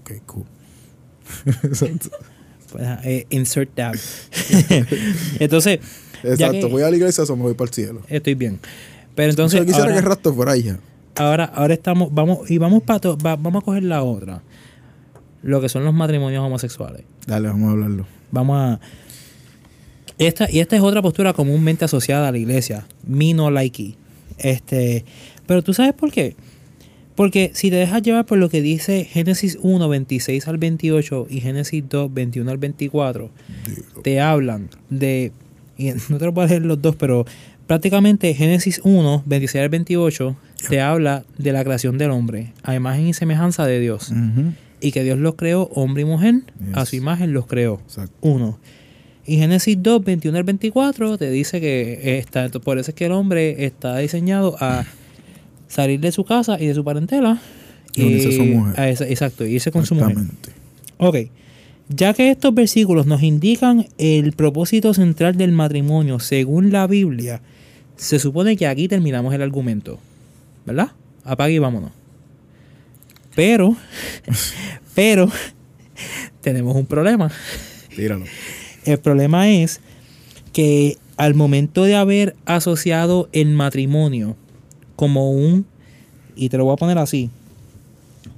[0.00, 0.44] Ok, cool.
[1.64, 2.10] exacto.
[2.72, 3.94] Pues, eh, insert tab.
[5.40, 5.80] Entonces,
[6.22, 6.52] Exacto.
[6.52, 8.02] que Voy a la iglesia, o me voy para el cielo.
[8.08, 8.58] estoy bien.
[9.14, 10.78] Pero Entonces, entonces, quisiera ahora, que Rasto fuera allá.
[11.16, 14.42] ahora, ahora estamos, vamos, y vamos para vamos a coger la otra.
[15.42, 17.02] Lo que son los matrimonios homosexuales.
[17.26, 18.06] Dale, vamos a hablarlo.
[18.30, 18.80] Vamos a.
[20.18, 22.86] Esta, y esta es otra postura comúnmente asociada a la iglesia.
[23.06, 23.96] Me no likey.
[24.38, 25.04] Este.
[25.46, 26.36] Pero tú sabes por qué.
[27.18, 31.40] Porque si te dejas llevar por lo que dice Génesis 1, 26 al 28 y
[31.40, 33.28] Génesis 2, 21 al 24,
[34.04, 35.32] te hablan de.
[35.76, 37.26] Y no te lo a leer los dos, pero
[37.66, 40.36] prácticamente Génesis 1, 26 al 28
[40.68, 44.12] te habla de la creación del hombre, a imagen y semejanza de Dios.
[44.80, 46.42] Y que Dios los creó, hombre y mujer,
[46.74, 47.80] a su imagen los creó.
[47.84, 48.14] Exacto.
[48.20, 48.60] Uno.
[49.26, 53.12] Y Génesis 2, 21 al 24 te dice que está, por eso es que el
[53.12, 54.86] hombre está diseñado a
[55.68, 57.40] salir de su casa y de su parentela.
[57.94, 58.80] Y unirse a su mujer.
[58.80, 60.10] a esa- exacto, irse con su mujer.
[60.18, 60.52] Exactamente.
[60.98, 61.16] Ok.
[61.90, 67.40] Ya que estos versículos nos indican el propósito central del matrimonio según la Biblia,
[67.96, 69.98] se supone que aquí terminamos el argumento.
[70.66, 70.90] ¿Verdad?
[71.24, 71.90] Apague y vámonos.
[73.34, 73.76] Pero,
[74.94, 75.30] pero,
[76.42, 77.30] tenemos un problema.
[77.94, 78.24] Tíralo.
[78.84, 79.80] El problema es
[80.52, 84.36] que al momento de haber asociado el matrimonio
[84.98, 85.64] como un,
[86.34, 87.30] y te lo voy a poner así,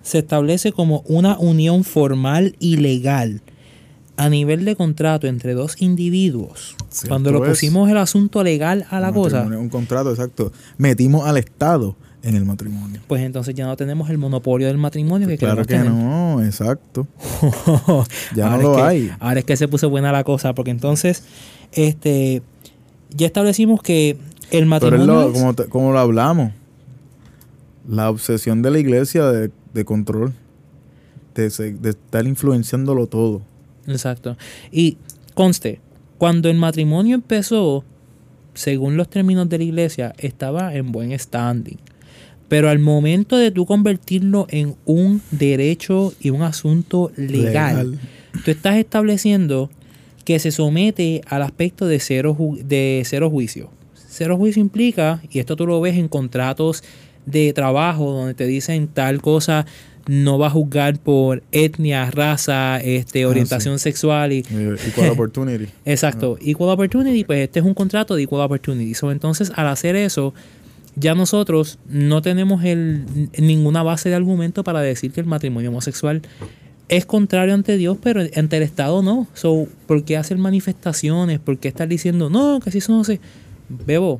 [0.02, 3.40] se establece como una unión formal y legal
[4.18, 6.76] a nivel de contrato entre dos individuos.
[6.90, 7.48] Cierto Cuando lo es.
[7.52, 10.52] pusimos el asunto legal a la cosa, Un contrato, exacto.
[10.76, 13.00] Metimos al Estado en el matrimonio.
[13.06, 16.06] pues entonces ya no tenemos el monopolio del matrimonio que Claro queremos que tener.
[16.06, 17.06] no, exacto.
[18.36, 19.10] Ya no lo es que- hay.
[19.20, 21.22] Ahora es que se puso buena la cosa, porque entonces,
[21.72, 22.42] este,
[23.16, 24.18] ya establecimos que
[24.50, 26.52] el Pero matrimonio lo, como, lo hablamos.
[27.88, 30.32] La obsesión de la iglesia de, de control.
[31.34, 33.40] De, estar influenciándolo todo.
[33.86, 34.36] Exacto.
[34.70, 34.98] Y
[35.34, 35.80] conste,
[36.18, 37.82] cuando el matrimonio empezó,
[38.52, 41.78] según los términos de la iglesia, estaba en buen standing.
[42.48, 47.98] Pero al momento de tú convertirlo en un derecho y un asunto legal,
[48.44, 49.70] tú estás estableciendo
[50.24, 53.70] que se somete al aspecto de cero, ju- de cero juicio.
[54.10, 56.82] Cero juicio implica, y esto tú lo ves en contratos
[57.26, 59.66] de trabajo donde te dicen tal cosa
[60.06, 65.68] no va a juzgar por etnia, raza, este, Ah, orientación sexual y Equal opportunity.
[65.84, 66.38] Exacto.
[66.40, 68.94] Equal Opportunity, pues este es un contrato de Equal Opportunity.
[68.94, 70.34] So, entonces, al hacer eso,
[70.96, 73.04] ya nosotros no tenemos el,
[73.38, 76.22] ninguna base de argumento para decir que el matrimonio homosexual
[76.88, 79.28] es contrario ante Dios, pero ante el Estado no.
[79.34, 81.38] So, ¿Por qué hacer manifestaciones?
[81.38, 83.20] ¿Por qué estar diciendo, no, que si eso no se...
[83.86, 84.18] Bebo.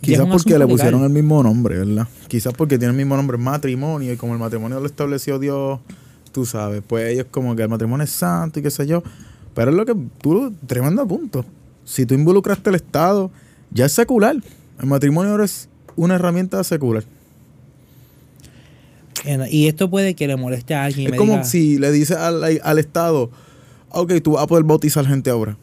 [0.00, 0.68] Quizás porque le legal.
[0.68, 2.06] pusieron el mismo nombre, ¿verdad?
[2.28, 5.80] Quizás porque tiene el mismo nombre matrimonio y como el matrimonio lo estableció Dios,
[6.32, 9.02] tú sabes, pues ellos como que el matrimonio es santo y qué sé yo.
[9.54, 11.44] Pero es lo que tú, tremendo punto.
[11.84, 13.30] Si tú involucraste el Estado,
[13.70, 14.36] ya es secular.
[14.78, 17.04] El matrimonio ahora es una herramienta secular.
[19.50, 21.06] Y esto puede que le moleste a alguien.
[21.06, 23.30] es me como diga, si le dices al, al Estado,
[23.90, 25.56] ok, tú vas a poder bautizar gente ahora.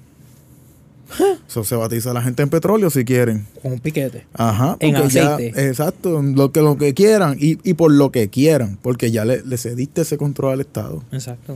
[1.47, 3.45] Eso se bautiza la gente en petróleo si quieren.
[3.61, 4.25] Con un piquete.
[4.33, 5.67] Ajá, En ya- aceite.
[5.67, 9.43] exacto, lo que, lo que quieran y, y por lo que quieran, porque ya le,
[9.43, 11.03] le cediste ese control al Estado.
[11.11, 11.55] Exacto.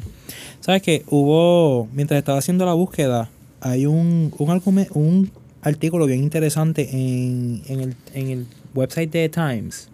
[0.60, 3.30] ¿Sabes que Hubo, mientras estaba haciendo la búsqueda,
[3.62, 5.32] hay un, un, un
[5.62, 9.90] artículo bien interesante en, en, el, en el website de Times.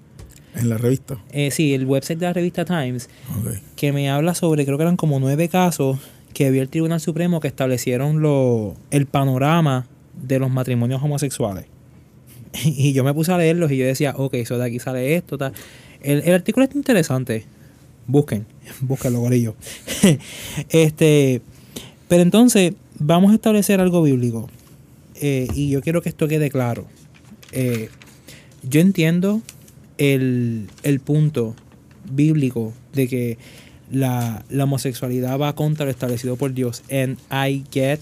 [0.56, 1.18] En la revista.
[1.32, 3.10] Eh, sí, el website de la revista Times,
[3.76, 5.98] que me habla sobre, creo que eran como nueve casos
[6.34, 9.88] que vio el Tribunal Supremo que establecieron lo, el panorama
[10.22, 11.66] de los matrimonios homosexuales.
[12.66, 15.38] Y yo me puse a leerlos y yo decía, ok, eso de aquí sale esto.
[15.38, 15.54] tal.
[16.02, 17.46] El, el artículo está interesante.
[18.06, 18.46] Busquen,
[18.82, 19.56] búsquenlo, gorillo.
[20.70, 21.42] este,
[22.08, 24.50] pero entonces, vamos a establecer algo bíblico.
[25.16, 26.86] Eh, y yo quiero que esto quede claro.
[27.52, 27.90] Eh,
[28.68, 29.42] yo entiendo
[29.98, 31.56] el, el punto
[32.12, 33.38] bíblico de que
[33.94, 36.84] la, la homosexualidad va contra lo establecido por Dios.
[36.92, 38.00] And I get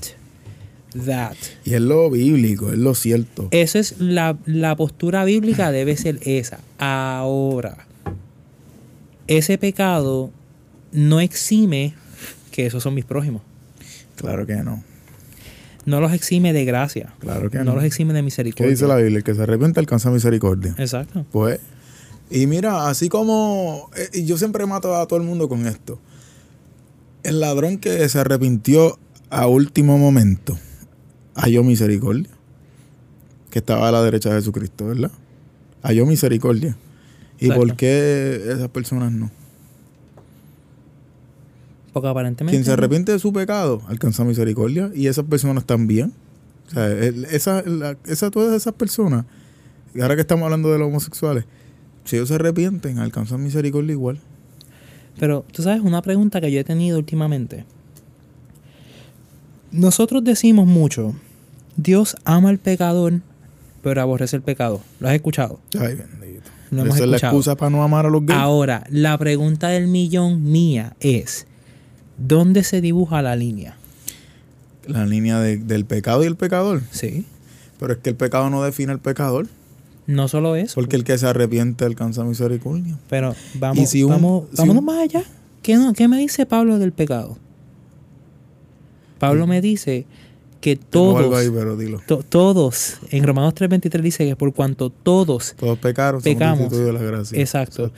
[1.06, 1.36] that.
[1.66, 3.48] Y es lo bíblico, es lo cierto.
[3.52, 6.60] Esa es la, la postura bíblica, debe ser esa.
[6.80, 7.86] Ahora,
[9.28, 10.32] ese pecado
[10.92, 11.94] no exime
[12.52, 13.42] que esos son mis prójimos.
[14.16, 14.84] Claro que no.
[15.86, 17.14] No los exime de gracia.
[17.20, 17.76] Claro que No no.
[17.76, 18.70] los exime de ¿Qué misericordia.
[18.72, 19.18] dice la Biblia?
[19.20, 20.76] El que se arrepiente alcanza misericordia.
[20.78, 21.26] Exacto.
[21.32, 21.60] Pues,
[22.32, 26.00] y mira, así como eh, y yo siempre mato a todo el mundo con esto.
[27.24, 28.98] El ladrón que se arrepintió
[29.30, 30.58] a último momento
[31.36, 32.30] halló misericordia.
[33.50, 35.12] Que estaba a la derecha de Jesucristo, ¿verdad?
[35.84, 36.78] Halló misericordia.
[37.38, 37.68] ¿Y Exacto.
[37.68, 39.30] por qué esas personas no?
[41.94, 42.56] Porque aparentemente.
[42.56, 46.14] Quien se arrepiente de su pecado alcanza misericordia y esas personas también.
[46.68, 49.26] O sea, esa, la- esa- todas esas personas,
[49.94, 51.44] y ahora que estamos hablando de los homosexuales,
[52.06, 54.20] si ellos se arrepienten, alcanzan misericordia igual.
[55.20, 57.66] Pero tú sabes, una pregunta que yo he tenido últimamente.
[59.72, 61.14] Nosotros decimos mucho,
[61.78, 63.22] Dios ama al pecador,
[63.82, 64.82] pero aborrece el pecado.
[65.00, 65.60] ¿Lo has escuchado?
[65.80, 66.50] Ay, bendito.
[66.72, 68.40] Lo hemos Esa es la excusa para no amar a los gays.
[68.40, 71.46] Ahora, la pregunta del millón mía es,
[72.18, 73.76] ¿dónde se dibuja la línea?
[74.88, 76.82] La línea de- del pecado y el pecador.
[76.92, 77.26] Sí.
[77.80, 79.48] Pero es que el pecado no define al pecador.
[80.08, 82.98] No solo eso, Porque el que se arrepiente alcanza misericordia.
[83.10, 85.24] pero vamos, Y si un- vamos, si vámonos un- más allá.
[85.62, 87.38] ¿Qué, no- qué me dice Pablo del pecado?
[89.20, 90.06] Pablo me dice
[90.60, 92.02] que todos, ahí, pero dilo.
[92.08, 96.72] to- todos, en Romanos 3:23 dice que por cuanto todos Todos pecaron, Pecamos.
[96.72, 97.40] de la gracia.
[97.40, 97.92] Exacto.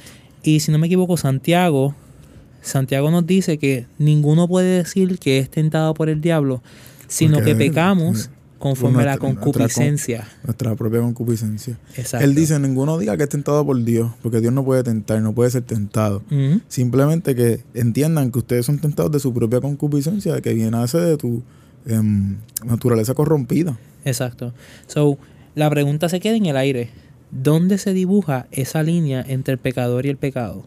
[0.43, 1.95] Y si no me equivoco, Santiago,
[2.61, 6.61] Santiago nos dice que ninguno puede decir que es tentado por el diablo,
[7.07, 8.29] sino Porque, que pecamos
[8.63, 10.25] conforme a la nuestra concupiscencia.
[10.45, 11.77] Nuestra propia concupiscencia.
[11.97, 12.25] Exacto.
[12.25, 15.33] Él dice, ninguno diga que es tentado por Dios, porque Dios no puede tentar, no
[15.33, 16.23] puede ser tentado.
[16.69, 21.17] Simplemente que entiendan que ustedes son tentados de su propia concupiscencia, que viene a de
[21.17, 21.43] tu
[21.85, 23.77] em, naturaleza corrompida.
[24.05, 24.53] Exacto.
[24.87, 25.17] So,
[25.55, 26.89] la pregunta se queda en el aire.
[27.31, 30.65] ¿Dónde se dibuja esa línea entre el pecador y el pecado?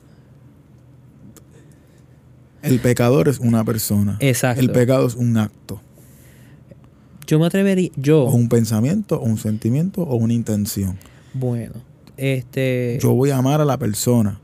[2.60, 4.18] El pecador es una persona.
[4.20, 4.60] Exacto.
[4.60, 5.80] El pecado es un acto,
[7.26, 10.96] Yo me atrevería, yo, o un pensamiento, o un sentimiento, o una intención.
[11.34, 11.74] bueno,
[12.16, 14.40] este, Yo voy a amar a la persona,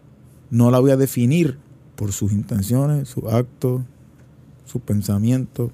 [0.50, 1.58] no la voy a definir
[1.96, 3.82] por sus intenciones, sus actos,
[4.66, 5.70] sus pensamientos.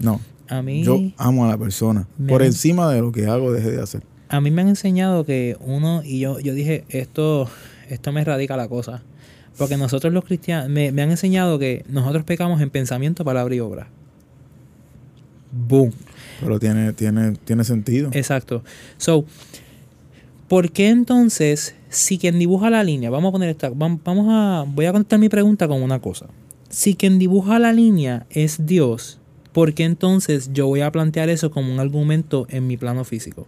[0.00, 3.52] No, a mí, yo amo a la persona por han- encima de lo que hago
[3.52, 4.02] deje de hacer.
[4.28, 7.48] a mí me han enseñado que uno, y yo, yo dije, esto,
[7.88, 9.02] esto me radica la cosa.
[9.58, 13.60] Porque nosotros los cristianos, me, me han enseñado que nosotros pecamos en pensamiento, palabra y
[13.60, 13.88] obra.
[15.52, 15.92] Boom.
[16.40, 18.10] Pero tiene, tiene, tiene sentido.
[18.12, 18.62] Exacto.
[18.96, 19.24] So,
[20.48, 24.64] ¿por qué entonces, si quien dibuja la línea, vamos a poner esta, vam- vamos a,
[24.66, 26.26] voy a contestar mi pregunta con una cosa.
[26.68, 29.18] Si quien dibuja la línea es Dios,
[29.52, 33.46] ¿por qué entonces yo voy a plantear eso como un argumento en mi plano físico?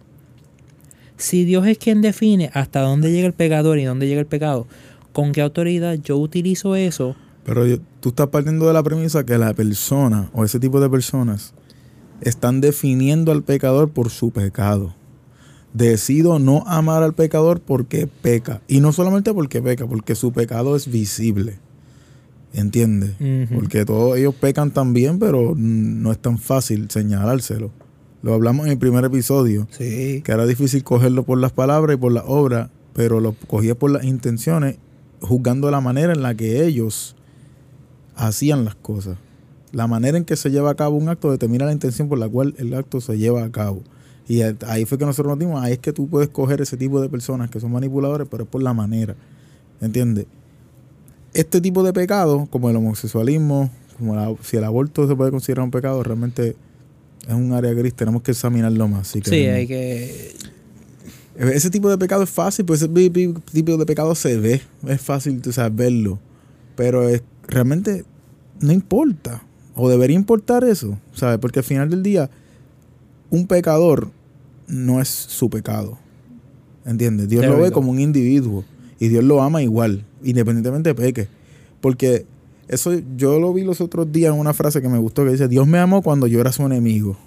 [1.17, 4.67] Si Dios es quien define hasta dónde llega el pecador y dónde llega el pecado,
[5.13, 7.15] ¿con qué autoridad yo utilizo eso?
[7.45, 10.89] Pero yo- tú estás partiendo de la premisa que la persona o ese tipo de
[10.89, 11.53] personas
[12.23, 14.93] están definiendo al pecador por su pecado.
[15.73, 18.61] Decido no amar al pecador porque peca.
[18.67, 21.57] Y no solamente porque peca, porque su pecado es visible.
[22.53, 23.15] ¿Entiendes?
[23.51, 27.71] Porque todos ellos pecan también, pero no es tan fácil señalárselo.
[28.21, 30.21] Lo hablamos en el primer episodio, Sí.
[30.23, 33.89] que era difícil cogerlo por las palabras y por las obras, pero lo cogía por
[33.89, 34.77] las intenciones,
[35.21, 37.15] juzgando la manera en la que ellos
[38.15, 39.17] hacían las cosas.
[39.73, 42.29] La manera en que se lleva a cabo un acto determina la intención por la
[42.29, 43.81] cual el acto se lleva a cabo.
[44.27, 47.01] Y ahí fue que nosotros nos dimos, ahí es que tú puedes coger ese tipo
[47.01, 49.15] de personas que son manipuladores, pero es por la manera.
[49.81, 50.27] ¿Entiendes?
[51.33, 55.65] Este tipo de pecado, como el homosexualismo, como la- si el aborto se puede considerar
[55.65, 56.55] un pecado, realmente
[57.27, 59.07] es un área gris, tenemos que examinarlo más.
[59.09, 60.33] si Sí, hay que...
[61.35, 62.91] Ese tipo de pecado es fácil, pues ese
[63.51, 66.19] tipo de pecado se ve, es fácil tú sabes, verlo,
[66.75, 68.05] pero es, realmente
[68.61, 69.41] no importa,
[69.75, 71.39] o debería importar eso, ¿sabes?
[71.39, 72.29] Porque al final del día,
[73.29, 74.09] un pecador
[74.67, 75.97] no es su pecado,
[76.85, 77.29] ¿entiendes?
[77.29, 78.63] Dios lo ve como un individuo
[78.99, 81.27] y Dios lo ama igual, independientemente peque,
[81.81, 82.25] porque
[82.67, 85.47] eso yo lo vi los otros días en una frase que me gustó que dice,
[85.47, 87.17] Dios me amó cuando yo era su enemigo.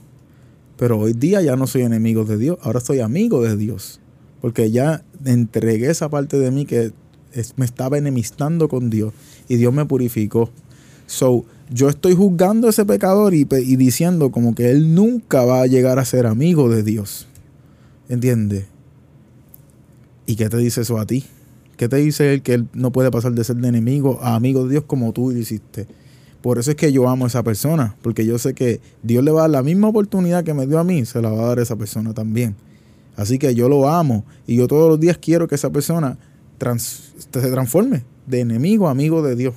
[0.79, 4.01] Pero hoy día ya no soy enemigo de Dios, ahora soy amigo de Dios.
[4.41, 6.93] Porque ya entregué esa parte de mí que
[7.33, 9.13] es- me estaba enemistando con Dios
[9.49, 10.51] y Dios me purificó.
[11.07, 15.67] So, yo estoy juzgando a ese pecador y, diciendo como que él nunca va a
[15.67, 17.27] llegar a ser amigo de Dios.
[18.09, 18.67] ¿Entiendes?
[20.27, 21.25] ¿Y qué te dice eso a ti?
[21.77, 24.65] ¿Qué te dice él que él no puede pasar de ser de enemigo a amigo
[24.65, 25.87] de Dios como tú hiciste?
[26.41, 29.33] Por eso es que yo amo a esa persona, porque yo sé que Dios le
[29.33, 31.47] va a dar la misma oportunidad que me dio a mí, se la va a
[31.47, 32.55] dar a esa persona también.
[33.17, 36.19] Así que yo lo amo y yo todos los días quiero que esa persona
[36.59, 39.55] se transforme de enemigo a amigo de Dios.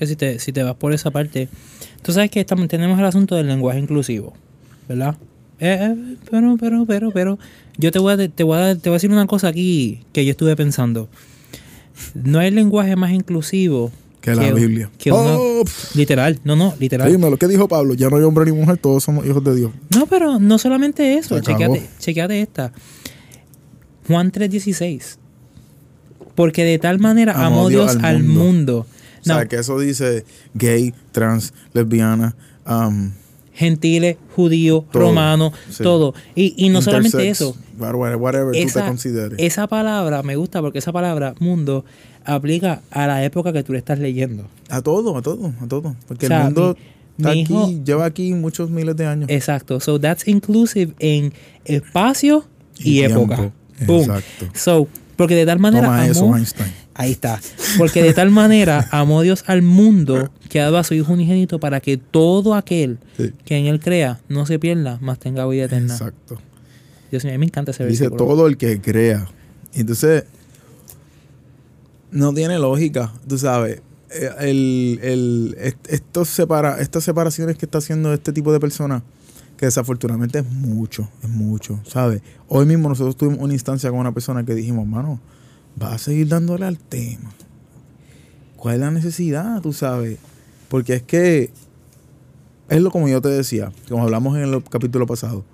[0.00, 1.50] Que si te, si te vas por esa parte,
[2.00, 4.32] tú sabes que estamos, tenemos el asunto del lenguaje inclusivo,
[4.88, 5.14] ¿verdad?
[5.58, 7.38] Eh, eh, pero, pero, pero, pero,
[7.76, 10.24] yo te voy, a, te, voy a, te voy a decir una cosa aquí que
[10.24, 11.10] yo estuve pensando.
[12.14, 14.90] No hay lenguaje más inclusivo Que la Biblia.
[14.96, 17.12] que Oh, literal, no, no, literal.
[17.12, 17.92] dímelo, ¿qué dijo Pablo?
[17.92, 19.70] Ya no hay hombre ni mujer, todos somos hijos de Dios.
[19.94, 22.72] No, pero no solamente eso, chequeate, chequeate esta.
[24.08, 25.18] Juan 3:16.
[26.34, 28.86] Porque de tal manera amó, Dios al mundo.
[29.20, 32.34] O sea, No, que eso dice gay, trans, lesbiana,
[32.66, 33.10] um,
[33.52, 35.82] gentiles, judíos, Todo, romanos, sí.
[35.82, 36.14] todo.
[36.34, 37.56] Y, y no solamente intersex, eso.
[37.78, 39.38] Whatever, whatever tú te Esa, consideres.
[39.38, 41.84] esa palabra me gusta porque esa palabra, mundo,
[42.24, 44.46] aplica a la época que tú le estás leyendo.
[44.68, 45.96] A todo, a todo, a todo.
[46.08, 49.28] Porque O sea, el mundo mi- está aquí, hijo- lleva aquí muchos miles de años.
[49.30, 49.80] Exacto.
[49.80, 51.32] So that's inclusive en
[51.64, 52.44] espacio
[52.78, 53.50] y, Y época.
[53.86, 54.00] Boom.
[54.02, 54.46] Exacto.
[54.54, 56.72] So, porque de tal manera Toma amó, eso, Einstein.
[57.00, 57.40] Ahí está.
[57.78, 61.58] Porque de tal manera amó Dios al mundo que ha dado a su Hijo unigénito
[61.60, 63.32] para que todo aquel Sí.
[63.44, 65.94] que en él crea no se pierda, mas tenga vida eterna.
[65.94, 66.38] Exacto.
[67.10, 68.28] Dios mío, a mí me encanta ese Dice versículo.
[68.34, 69.26] todo el que crea.
[69.74, 70.24] Entonces,
[72.10, 73.80] no tiene lógica, tú sabes.
[74.12, 79.02] Eh, El, el, est- estos separa, estas separaciones que está haciendo este tipo de personas,
[79.56, 82.20] que desafortunadamente es mucho, es mucho, ¿sabes?
[82.48, 85.20] Hoy mismo nosotros tuvimos una instancia con una persona que dijimos, mano,
[85.80, 87.30] va a seguir dándole al tema.
[88.56, 90.18] ¿Cuál es la necesidad, tú sabes?
[90.68, 91.50] Porque es que,
[92.68, 95.44] es lo como yo te decía, como hablamos en el capítulo pasado,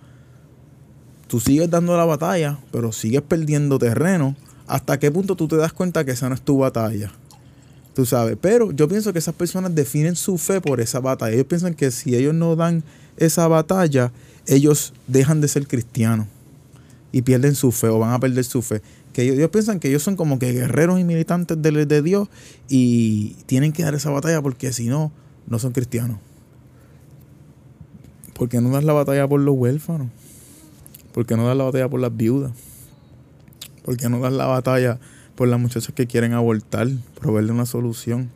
[1.28, 4.36] tú sigues dando la batalla, pero sigues perdiendo terreno.
[4.66, 7.12] ¿Hasta qué punto tú te das cuenta que esa no es tu batalla?
[7.94, 11.32] Tú sabes, pero yo pienso que esas personas definen su fe por esa batalla.
[11.32, 12.82] Ellos piensan que si ellos no dan
[13.16, 14.12] esa batalla,
[14.46, 16.26] ellos dejan de ser cristianos
[17.12, 18.82] y pierden su fe o van a perder su fe.
[19.16, 22.28] Que ellos, ellos piensan que ellos son como que guerreros y militantes de, de Dios
[22.68, 25.10] y tienen que dar esa batalla porque si no,
[25.46, 26.18] no son cristianos.
[28.34, 30.08] ¿Por qué no das la batalla por los huérfanos?
[31.14, 32.52] ¿Por qué no das la batalla por las viudas?
[33.86, 34.98] ¿Por qué no das la batalla
[35.34, 36.86] por las muchachas que quieren abortar?
[37.18, 38.30] Proveerle una solución.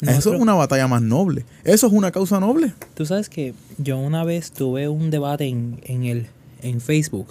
[0.00, 1.44] Eso es una batalla más noble.
[1.62, 2.72] Eso es una causa noble.
[2.94, 6.26] Tú sabes que yo una vez tuve un debate en, en el
[6.62, 7.28] en Facebook.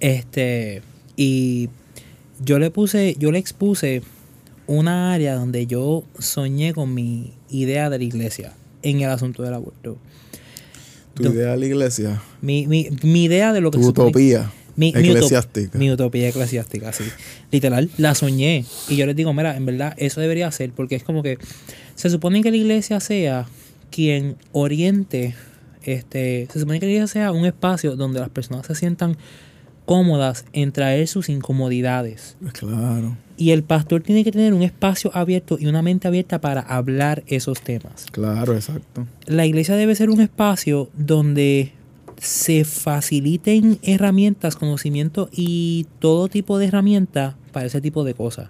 [0.00, 0.82] Este
[1.16, 1.68] y
[2.44, 4.02] yo le puse, yo le expuse
[4.66, 9.54] una área donde yo soñé con mi idea de la iglesia en el asunto del
[9.54, 9.96] aborto.
[11.14, 14.52] Tu Do- idea de la iglesia, Mi, mi, mi idea de lo que tu utopía
[14.76, 15.78] mi, mi utop- eclesiástica.
[15.78, 17.04] mi utopía eclesiástica, sí.
[17.50, 18.66] Literal, la soñé.
[18.90, 21.38] Y yo les digo, mira, en verdad, eso debería ser, porque es como que
[21.94, 23.46] se supone que la iglesia sea
[23.90, 25.34] quien oriente
[25.84, 29.16] este, se supone que la iglesia sea un espacio donde las personas se sientan
[29.86, 32.36] cómodas en traer sus incomodidades.
[32.52, 36.60] Claro, Y el pastor tiene que tener un espacio abierto y una mente abierta para
[36.60, 38.04] hablar esos temas.
[38.12, 39.06] claro, exacto.
[39.26, 41.72] La iglesia debe ser un espacio donde
[42.18, 48.48] se faciliten herramientas, conocimiento y todo tipo de herramientas para ese tipo de cosas.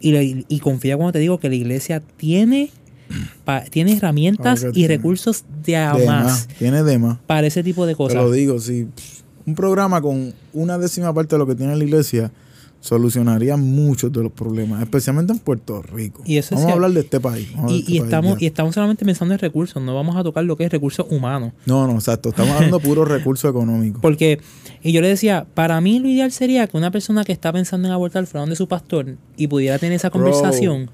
[0.00, 2.70] Y, la- y confía cuando te digo que la iglesia tiene,
[3.44, 4.96] pa- tiene herramientas y tiene.
[4.96, 7.18] recursos de a De más más, tiene de más.
[7.26, 8.16] para ese tipo de Te cosas.
[8.16, 8.88] lo digo, si
[9.46, 12.32] un programa con una décima parte de lo que tiene la iglesia
[12.80, 16.22] solucionaría muchos de los problemas, especialmente en Puerto Rico.
[16.24, 17.48] Y eso es vamos a hablar de este país.
[17.68, 20.56] Y, este y estamos, y estamos solamente pensando en recursos, no vamos a tocar lo
[20.56, 21.52] que es recursos humanos.
[21.64, 22.28] No, no, exacto.
[22.28, 24.00] Estamos hablando de puro recurso económico.
[24.00, 24.40] Porque,
[24.82, 27.88] y yo le decía, para mí lo ideal sería que una persona que está pensando
[27.88, 30.22] en abortar fuera donde su pastor y pudiera tener esa Bro.
[30.22, 30.90] conversación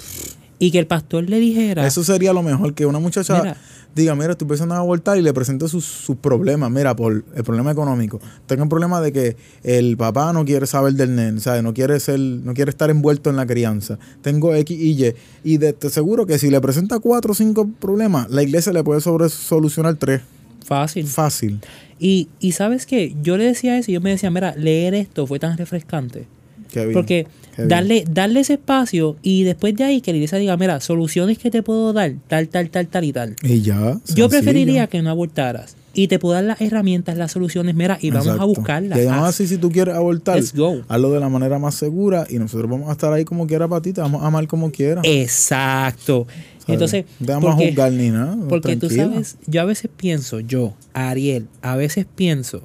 [0.59, 3.57] y que el pastor le dijera, Eso sería lo mejor, que una muchacha Mira.
[3.95, 6.71] Diga, mira, estoy pensando en abortar y le presente sus, sus problemas.
[6.71, 8.21] Mira, por el problema económico.
[8.47, 11.63] Tengo un problema de que el papá no quiere saber del nene, ¿sabes?
[11.63, 13.99] No quiere ser, no quiere estar envuelto en la crianza.
[14.23, 15.15] Tengo X y Y.
[15.45, 18.83] Y de, te aseguro que si le presenta cuatro o cinco problemas, la iglesia le
[18.83, 20.23] puede sobre solucionar tres.
[20.65, 21.07] fácil.
[21.07, 21.61] Fácil.
[21.99, 25.27] Y, y sabes qué, yo le decía eso y yo me decía, mira, leer esto
[25.27, 26.27] fue tan refrescante.
[26.73, 26.93] Qué bien.
[26.95, 27.27] Porque.
[27.59, 31.51] Darle, darle ese espacio y después de ahí que la iglesia diga, mira, soluciones que
[31.51, 33.37] te puedo dar, tal, tal, tal, tal y tal.
[33.43, 33.79] Y ya.
[33.81, 34.29] Yo sencillo.
[34.31, 35.77] preferiría que no abortaras.
[35.95, 38.97] Y te puedo dar las herramientas, las soluciones, mira, y vamos a buscarlas.
[38.97, 40.81] Y además, así, si tú quieres abortar, Let's go.
[40.89, 43.83] hazlo de la manera más segura y nosotros vamos a estar ahí como quiera para
[43.83, 45.03] ti, te vamos a amar como quiera.
[45.05, 46.27] Exacto.
[46.61, 46.67] ¿sabes?
[46.69, 48.39] Entonces, te vamos a porque- juzgar ni nada.
[48.49, 52.63] Porque tú sabes, yo a veces pienso, yo, Ariel, a veces pienso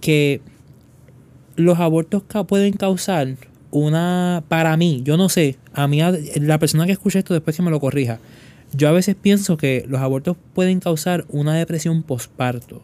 [0.00, 0.40] que
[1.56, 3.36] los abortos ca- pueden causar
[3.72, 5.98] una, para mí, yo no sé, a mí,
[6.36, 8.20] la persona que escuche esto después que me lo corrija,
[8.74, 12.82] yo a veces pienso que los abortos pueden causar una depresión posparto.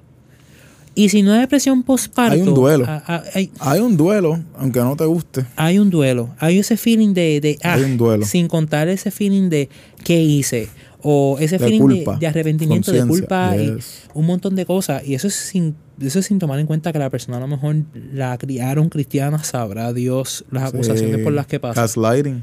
[0.95, 2.85] Y si no hay depresión posparto, Hay un duelo.
[2.87, 5.45] a- a- hay, Hay un duelo, aunque no te guste.
[5.55, 8.25] hay un duelo, hay ese feeling de, de ah, Hay un duelo.
[8.27, 9.69] sin contar ese feeling de
[10.03, 10.69] qué hice
[11.01, 13.77] o ese De feeling de- culpa, de, arrepentimiento, de culpa y
[14.15, 16.99] un montón de cosas y eso es sin eso es sin tomar en cuenta que
[16.99, 17.77] la persona a lo mejor
[18.13, 21.83] la criaron cristiana, sabrá Dios las acusaciones Sí, por las que pasan.
[21.85, 22.43] Gaslighting.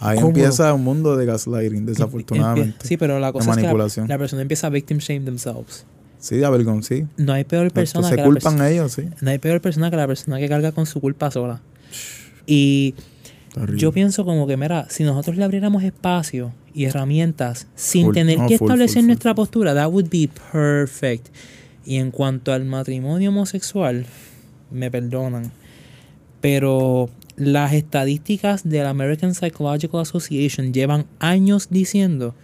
[0.00, 0.28] Ahí ¿Cómo?
[0.28, 2.86] empieza un mundo de gaslighting, desafortunadamente.
[2.86, 3.62] Sí, pero la de cosa es que
[4.08, 5.84] la, persona empieza a victim shame themselves.
[6.18, 7.06] Sí, de avergon, sí.
[7.16, 9.02] No hay peor persona que la culpan perso- ellos, sí.
[9.20, 11.60] no hay peor persona que la persona que carga con su culpa sola.
[12.46, 12.94] Y
[13.54, 13.78] Terrible.
[13.80, 18.14] Yo pienso como que, mira, si nosotros le abriéramos espacio y herramientas sin Full.
[18.14, 19.06] tener que full, establecer full.
[19.08, 21.28] nuestra postura, that would be perfect.
[21.84, 24.06] Y en cuanto al matrimonio homosexual,
[24.70, 25.52] me perdonan,
[26.40, 32.34] pero las estadísticas de la American Psychological Association llevan años diciendo,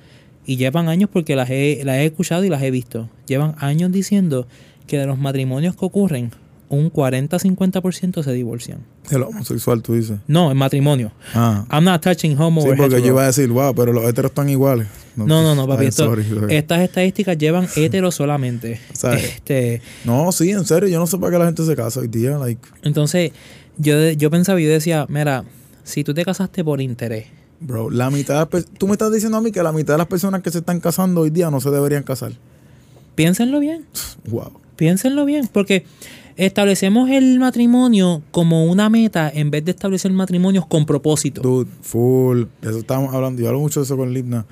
[0.47, 3.93] y llevan años porque las he, las he escuchado y las he visto, llevan años
[3.93, 4.47] diciendo
[4.87, 6.31] que de los matrimonios que ocurren,
[6.71, 8.81] un 40-50% se divorcian.
[9.11, 10.19] El homosexual, tú dices.
[10.27, 11.13] No, en matrimonio.
[11.35, 11.65] Ah.
[11.71, 14.31] I'm not touching homo Sí, or porque yo iba a decir, wow, pero los heteros
[14.31, 14.87] están iguales.
[15.17, 15.83] No, no, no, papi.
[15.85, 16.55] ay, esto- sorry, sorry.
[16.55, 18.81] estas estadísticas llevan hetero solamente.
[18.93, 21.75] O sea, Este, No, sí, en serio, yo no sé para qué la gente se
[21.75, 22.37] casa hoy día.
[22.39, 23.33] Like, entonces,
[23.79, 25.45] yo, yo pensaba, yo decía, mira,
[25.85, 27.27] si tú te casaste por interés,
[27.61, 29.95] bro, la mitad de las pe- Tú me estás diciendo a mí que la mitad
[29.95, 32.33] de las personas que se están casando hoy día no se deberían casar.
[33.15, 33.85] piénsenlo bien,
[34.29, 34.53] Wow.
[34.77, 35.85] piénsenlo bien, porque
[36.39, 41.43] establecemos el matrimonio como una meta en vez de establecer matrimonios con propósito.
[41.43, 42.45] Dude, full.
[42.63, 43.43] Eso estábamos hablando.
[43.43, 44.47] Yo hablo mucho de eso con Lipna.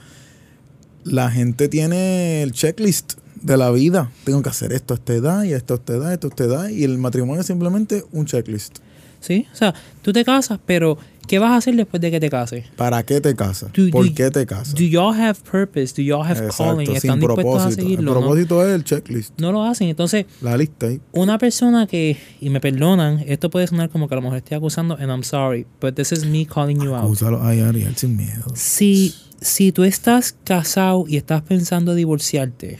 [1.04, 4.10] La gente tiene el checklist de la vida.
[4.24, 6.44] Tengo que hacer esto a esta edad y esto a esta edad, esto a esta
[6.44, 6.68] edad.
[6.68, 8.78] Y el matrimonio es simplemente un checklist.
[9.20, 9.46] ¿Sí?
[9.52, 9.72] O sea,
[10.02, 12.64] tú te casas, pero ¿qué vas a hacer después de que te cases?
[12.76, 13.72] ¿Para qué te casas?
[13.72, 14.74] Do- ¿Por do- qué te casas?
[14.74, 15.94] Do y'all have purpose?
[15.94, 16.90] Do y'all have calling?
[16.90, 17.68] ¿Están sin dispuestos a propósito.
[17.68, 18.14] El seguirlo?
[18.14, 18.20] no?
[18.20, 19.40] propósito es el checklist.
[19.40, 19.88] no lo hacen.
[19.88, 21.00] Entonces, La lista ahí.
[21.12, 24.56] una persona que, y me perdonan, esto puede sonar como que a lo mejor estoy
[24.56, 27.10] acusando, and I'm sorry, but this is me calling you out.
[27.10, 28.44] Úsalo ahí, Ariel, sin miedo.
[28.54, 32.78] Si, si tú estás casado y estás pensando divorciarte,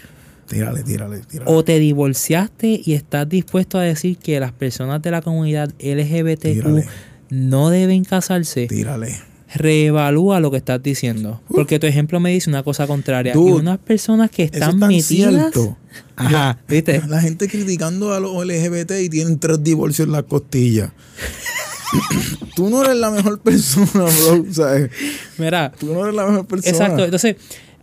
[0.49, 1.51] Tírale, tírale, tírale.
[1.53, 6.41] o te divorciaste y estás dispuesto a decir que las personas de la comunidad LGBTQ
[6.41, 6.87] Tírale.
[7.31, 9.19] No deben casarse, Tírale.
[9.55, 11.41] reevalúa lo que estás diciendo.
[11.49, 13.33] Porque tu ejemplo me dice una cosa contraria.
[13.33, 15.07] y Dude, unas personas que están es tan metidas.
[15.53, 15.77] cierto.
[16.17, 17.03] Ajá, ¿viste?
[17.09, 20.93] La gente criticando a los LGBT y tienen tres divorcios en la costilla.
[22.57, 24.45] Tú no eres la mejor persona, bro.
[24.51, 24.91] ¿sabes?
[25.39, 26.71] Mira, Tú no eres la mejor persona.
[26.71, 27.05] Exacto.
[27.05, 27.37] Entonces,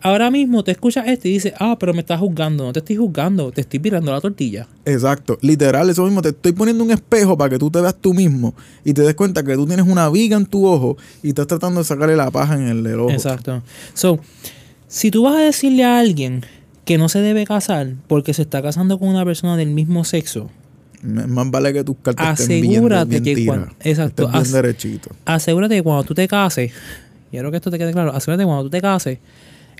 [0.04, 2.66] ahora mismo te escuchas esto y dices, ah, pero me estás juzgando.
[2.66, 4.68] No te estoy juzgando, te estoy virando la tortilla.
[4.86, 5.38] Exacto.
[5.41, 6.22] Literal, eso mismo.
[6.22, 8.54] Te estoy poniendo un espejo para que tú te veas tú mismo
[8.86, 11.80] y te des cuenta que tú tienes una viga en tu ojo y estás tratando
[11.80, 13.12] de sacarle la paja en el del ojo.
[13.12, 13.64] Exacto.
[13.93, 14.20] So,
[14.88, 16.45] si tú vas a decirle a alguien
[16.86, 20.49] que no se debe casar porque se está casando con una persona del mismo sexo,
[21.01, 25.10] Más vale que tus cartas estén bien, asegúrate bien que cuando, exacto, bien as- derechito.
[25.26, 26.72] asegúrate que cuando tú te cases,
[27.32, 29.20] quiero que esto te quede claro, asegúrate que cuando tú te cases,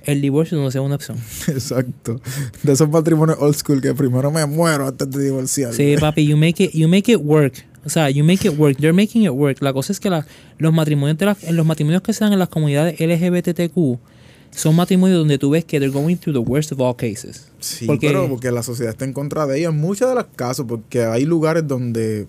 [0.06, 1.18] el divorcio no sea una opción.
[1.48, 2.20] Exacto.
[2.62, 5.72] De esos matrimonios old school que primero me muero antes de divorciar.
[5.74, 7.54] Sí, papi, you make it, you make it work.
[7.86, 8.78] O sea, you make it work.
[8.78, 9.60] They're making it work.
[9.60, 10.26] La cosa es que la-
[10.58, 13.98] los matrimonios de los matrimonios que se dan en las comunidades LGBTQ
[14.52, 17.48] son matrimonios donde tú ves que they're going through the worst of all cases.
[17.60, 20.26] Sí, Porque- pero porque la sociedad está en contra de ella en muchos de los
[20.36, 22.26] casos, porque hay lugares donde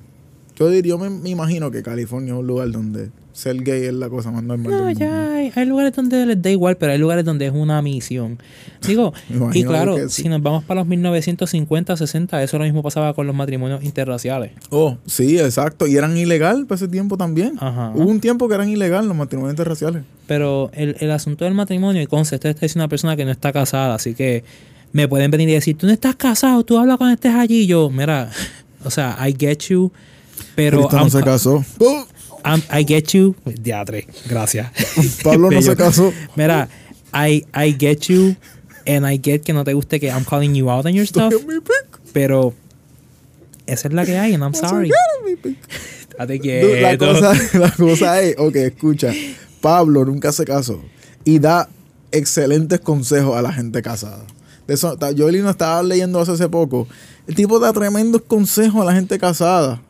[0.57, 3.93] yo diría, yo me, me imagino que California es un lugar donde ser gay es
[3.93, 4.99] la cosa más normal No, del mundo.
[4.99, 8.39] ya hay, hay lugares donde les da igual, pero hay lugares donde es una misión.
[8.88, 9.13] Digo,
[9.53, 10.23] y claro, sí.
[10.23, 14.51] si nos vamos para los 1950, 60, eso lo mismo pasaba con los matrimonios interraciales.
[14.69, 15.86] Oh, sí, exacto.
[15.86, 17.57] Y eran ilegal para ese tiempo también.
[17.59, 17.91] Ajá.
[17.93, 20.03] Hubo un tiempo que eran ilegal los matrimonios interraciales.
[20.27, 23.51] Pero el, el asunto del matrimonio, y conste, esta es una persona que no está
[23.51, 24.43] casada, así que
[24.93, 27.63] me pueden venir y decir, tú no estás casado, tú hablas cuando estés allí.
[27.63, 28.31] Y yo, mira,
[28.86, 29.91] o sea, I get you,
[30.55, 31.65] pero Cristo no se casó.
[31.79, 32.05] Oh,
[32.45, 33.35] I'm- I get you.
[33.45, 34.71] Diatre, gracias.
[35.23, 36.13] Pablo no se casó.
[36.35, 36.69] Mira,
[37.13, 38.35] I, I get you,
[38.85, 41.33] and I get que no te guste que I'm calling you out on your stuff,
[42.13, 42.53] pero
[43.65, 44.91] esa es la que hay, and I'm sorry.
[46.17, 49.11] Dude, La cosa, la cosa es, ok, escucha,
[49.59, 50.81] Pablo nunca se casó
[51.23, 51.67] y da
[52.11, 54.23] excelentes consejos a la gente casada.
[54.67, 56.87] De eso, yo estaba leyendo hace, hace poco.
[57.27, 59.81] El tipo da tremendos consejos a la gente casada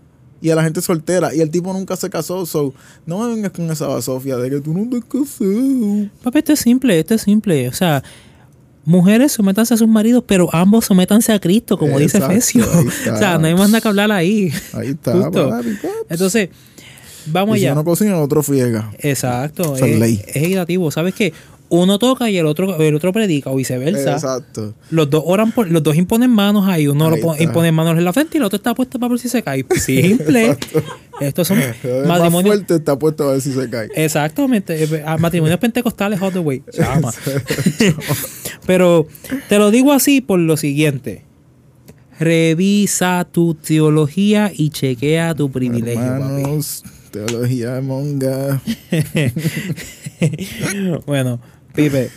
[0.42, 1.34] y a la gente soltera.
[1.34, 2.46] Y el tipo nunca se casó.
[2.46, 2.74] So,
[3.06, 6.10] no me vengas con esa basofia de que tú no te casado.
[6.24, 7.68] Papi, esto es simple, esto es simple.
[7.68, 8.04] O sea,
[8.86, 13.14] mujeres sométanse a sus maridos, pero ambos sométanse a Cristo, como dice Exacto, está.
[13.14, 14.52] o sea, no hay más nada que hablar ahí.
[14.74, 15.78] Ahí está, papi.
[16.10, 16.50] Entonces,
[17.26, 17.74] vamos Y si allá.
[17.74, 18.92] uno cocina, otro friega.
[19.00, 19.76] Exacto.
[19.76, 20.22] Es es, ley.
[20.28, 20.92] es equitativo.
[20.92, 21.34] ¿Sabes qué?
[21.76, 24.14] Uno toca y el otro, el otro predica, o viceversa.
[24.14, 24.74] Exacto.
[24.90, 27.44] Los dos oran por, los dos imponen manos ahí, uno lo Ahí está.
[27.44, 29.66] impone manos en la frente y el otro está puesto para ver si se cae.
[29.80, 30.58] Simple.
[31.22, 32.56] Estos son El más matrimonios.
[32.56, 33.90] fuerte está puesto a ver si se cae.
[33.96, 36.62] Exactamente, eh, a matrimonios pentecostales all the way.
[36.72, 37.12] Chama.
[38.66, 39.08] Pero
[39.50, 41.24] te lo digo así por lo siguiente.
[42.20, 46.02] Revisa tu teología y chequea tu privilegio.
[46.02, 46.24] papi.
[46.24, 48.62] Hermanos, teología monga.
[51.06, 51.40] bueno,
[51.76, 52.10] Pipe,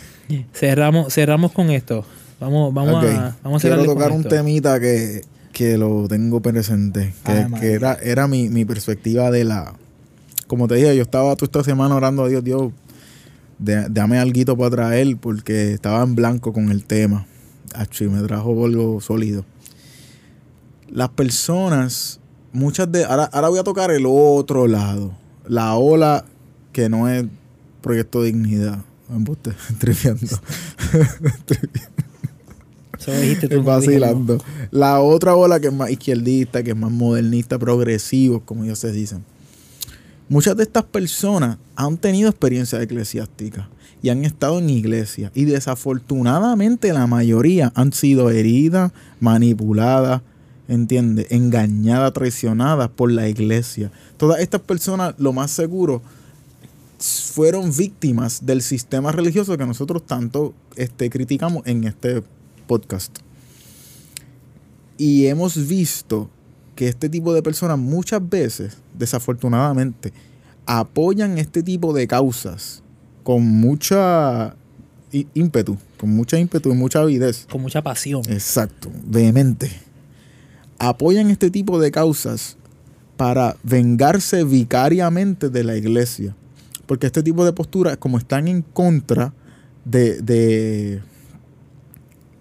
[0.53, 2.05] cerramos, cerramos con esto.
[2.39, 7.13] Vamos, vamos a, vamos a Quiero tocar un temita que, que lo tengo presente.
[7.25, 7.69] Que, Ay, que María.
[7.71, 9.73] era, era mi, mi perspectiva de la.
[10.47, 12.71] Como te dije, yo estaba toda esta semana orando a Dios, Dios,
[13.59, 17.27] de- dame algo para traer, porque estaba en blanco con el tema.
[17.75, 19.45] Achi, me trajo algo sólido.
[20.89, 22.19] Las personas,
[22.51, 23.03] muchas de.
[23.05, 25.11] Ahora, ahora voy a tocar el otro lado.
[25.47, 26.25] La ola
[26.71, 27.25] que no es
[27.81, 28.79] Proyecto Dignidad.
[29.09, 30.25] Embuste, triviando.
[32.99, 34.09] Eso lo dijiste tú, Es no dije yo.
[34.09, 34.37] vacilando.
[34.71, 38.91] La otra ola que es más izquierdista, que es más modernista, progresivo, como ellos se
[38.91, 39.23] dicen.
[40.27, 43.67] Muchas de estas personas han tenido experiencias eclesiásticas
[44.01, 45.31] y han estado en iglesia.
[45.33, 50.21] Y desafortunadamente la mayoría han sido heridas, manipuladas,
[50.67, 51.27] ¿entiendes?
[51.31, 53.91] Engañadas, traicionadas por la iglesia.
[54.17, 56.01] Todas estas personas, lo más seguro,
[56.99, 62.23] fueron víctimas del sistema religioso que nosotros tanto este, criticamos en este
[62.67, 63.19] podcast.
[64.97, 66.29] Y hemos visto
[66.75, 70.11] que este tipo de personas muchas veces, desafortunadamente,
[70.65, 72.83] apoyan este tipo de causas
[73.23, 74.55] con mucha
[75.33, 77.47] ímpetu, con mucha ímpetu y mucha avidez.
[77.49, 78.21] Con mucha pasión.
[78.29, 79.71] Exacto, vehemente.
[80.77, 82.57] Apoyan este tipo de causas
[83.17, 86.35] para vengarse vicariamente de la iglesia.
[86.89, 89.31] Porque este tipo de posturas, como están en contra
[89.85, 91.03] de, de,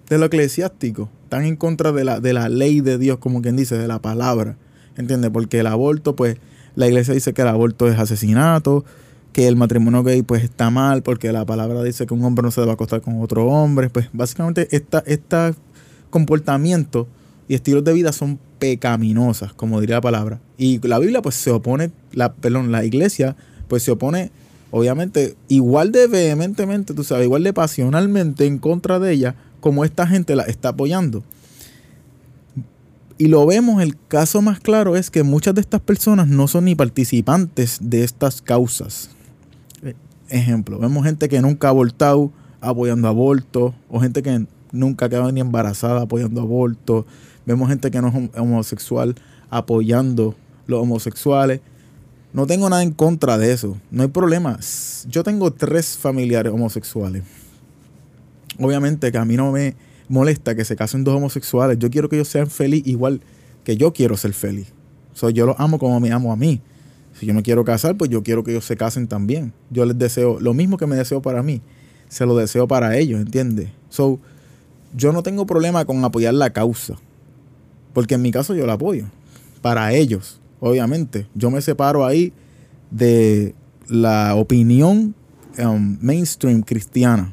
[0.09, 3.57] de lo eclesiástico, están en contra de la, de la ley de Dios, como quien
[3.57, 4.57] dice, de la palabra.
[4.97, 5.31] ¿Entiendes?
[5.33, 6.39] Porque el aborto, pues,
[6.77, 8.87] la iglesia dice que el aborto es asesinato,
[9.35, 12.51] que el matrimonio gay, pues, está mal, porque la palabra dice que un hombre no
[12.51, 13.91] se debe acostar con otro hombre.
[13.91, 15.55] Pues, básicamente, esta, esta
[16.09, 17.07] comportamiento
[17.49, 20.41] y estilos de vida son pecaminosas, como diría la palabra.
[20.57, 23.37] Y la Biblia, pues, se opone, la, perdón, la iglesia,
[23.69, 24.31] pues, se opone,
[24.71, 30.07] obviamente, igual de vehementemente, tú sabes, igual de pasionalmente en contra de ella, como esta
[30.07, 31.23] gente la está apoyando.
[33.21, 36.67] Y lo vemos, el caso más claro es que muchas de estas personas no son
[36.67, 39.11] ni participantes de estas causas.
[39.83, 39.95] Eh,
[40.29, 45.33] Ejemplo, vemos gente que nunca ha abortado apoyando aborto, o gente que nunca ha quedado
[45.33, 47.07] ni embarazada apoyando aborto.
[47.47, 49.15] Vemos gente que no es hom- homosexual
[49.51, 51.61] apoyando los homosexuales.
[52.33, 54.59] No tengo nada en contra de eso, no hay problema.
[55.09, 57.25] Yo tengo tres familiares homosexuales.
[58.59, 59.77] Obviamente que a mí no me
[60.09, 61.79] molesta que se casen dos homosexuales.
[61.79, 63.21] Yo quiero que ellos sean felices igual
[63.65, 64.73] que yo quiero ser feliz.
[65.15, 66.61] So, yo los amo como me amo a mí.
[67.19, 69.53] Si yo me quiero casar, pues yo quiero que ellos se casen también.
[69.71, 71.61] Yo les deseo lo mismo que me deseo para mí,
[72.09, 73.71] se lo deseo para ellos, ¿entiendes?
[73.89, 74.21] So,
[74.95, 76.95] yo no tengo problema con apoyar la causa,
[77.93, 79.07] porque en mi caso yo la apoyo,
[79.61, 81.27] para ellos, obviamente.
[81.35, 82.33] Yo me separo ahí
[82.91, 83.55] de
[83.89, 85.15] la opinión
[85.59, 87.33] um, mainstream cristiana.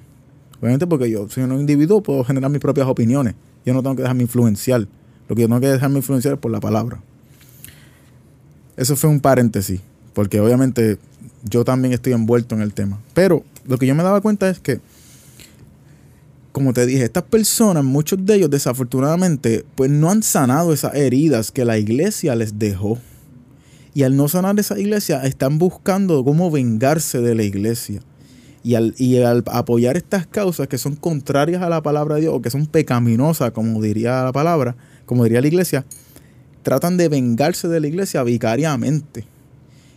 [0.59, 3.35] Obviamente porque yo soy un individuo, puedo generar mis propias opiniones.
[3.65, 4.87] Yo no tengo que dejarme influenciar.
[5.27, 7.01] Lo que yo tengo que dejarme influenciar es por la palabra.
[8.77, 9.79] Eso fue un paréntesis,
[10.13, 10.97] porque obviamente
[11.43, 12.99] yo también estoy envuelto en el tema.
[13.13, 14.79] Pero lo que yo me daba cuenta es que,
[16.51, 21.51] como te dije, estas personas, muchos de ellos desafortunadamente, pues no han sanado esas heridas
[21.51, 22.99] que la iglesia les dejó.
[23.95, 28.01] Y al no sanar esa iglesia, están buscando cómo vengarse de la iglesia.
[28.61, 32.33] Y al, y al apoyar estas causas que son contrarias a la palabra de Dios
[32.35, 34.75] o que son pecaminosas, como diría la palabra,
[35.05, 35.85] como diría la iglesia,
[36.61, 39.25] tratan de vengarse de la iglesia vicariamente.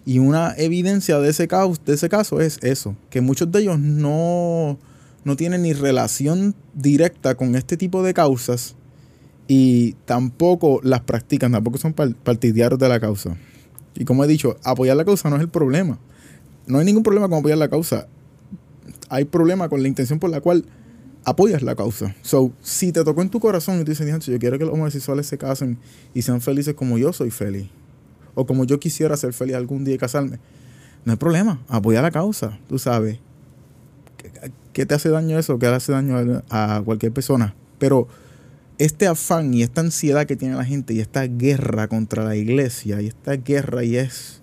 [0.06, 3.80] Y una evidencia de ese, caso, de ese caso es eso, que muchos de ellos
[3.80, 4.78] no,
[5.24, 8.76] no tienen ni relación directa con este tipo de causas
[9.48, 13.36] y tampoco las practican, tampoco son partidarios de la causa.
[13.98, 15.98] Y como he dicho, apoyar la causa no es el problema.
[16.68, 18.06] No hay ningún problema con apoyar la causa.
[19.08, 20.64] Hay problema con la intención por la cual
[21.24, 22.14] apoyas la causa.
[22.22, 25.26] So, si te tocó en tu corazón y tú dices, yo quiero que los homosexuales
[25.26, 25.78] se casen
[26.14, 27.66] y sean felices como yo soy feliz,
[28.36, 30.38] o como yo quisiera ser feliz algún día y casarme,
[31.04, 33.18] no hay problema, apoya la causa, tú sabes.
[34.72, 35.58] ¿Qué te hace daño eso?
[35.58, 37.56] ¿Qué le hace daño a cualquier persona?
[37.80, 38.06] Pero
[38.78, 43.02] este afán y esta ansiedad que tiene la gente y esta guerra contra la iglesia
[43.02, 44.40] y esta guerra y es,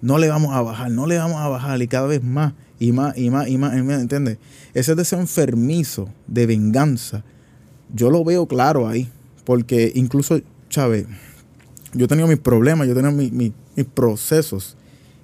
[0.00, 2.92] no le vamos a bajar, no le vamos a bajar y cada vez más y
[2.92, 4.38] más y más y más, ¿entiendes?
[4.72, 7.22] Ese deseo enfermizo de venganza,
[7.94, 9.10] yo lo veo claro ahí,
[9.44, 10.40] porque incluso,
[10.70, 11.06] Chávez,
[11.92, 13.52] yo he tenido mis problemas, yo he tenido mis,
[13.94, 14.76] procesos,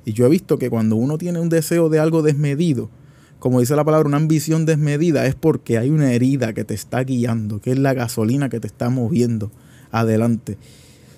[0.04, 2.90] y yo he visto que cuando uno tiene un deseo de algo desmedido,
[3.38, 7.02] como dice la palabra, una ambición desmedida, es porque hay una herida que te está
[7.04, 9.50] guiando, que es la gasolina que te está moviendo
[9.90, 10.58] adelante.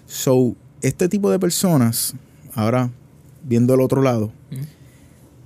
[0.07, 2.15] So, este tipo de personas,
[2.55, 2.91] ahora
[3.45, 4.33] viendo el otro lado,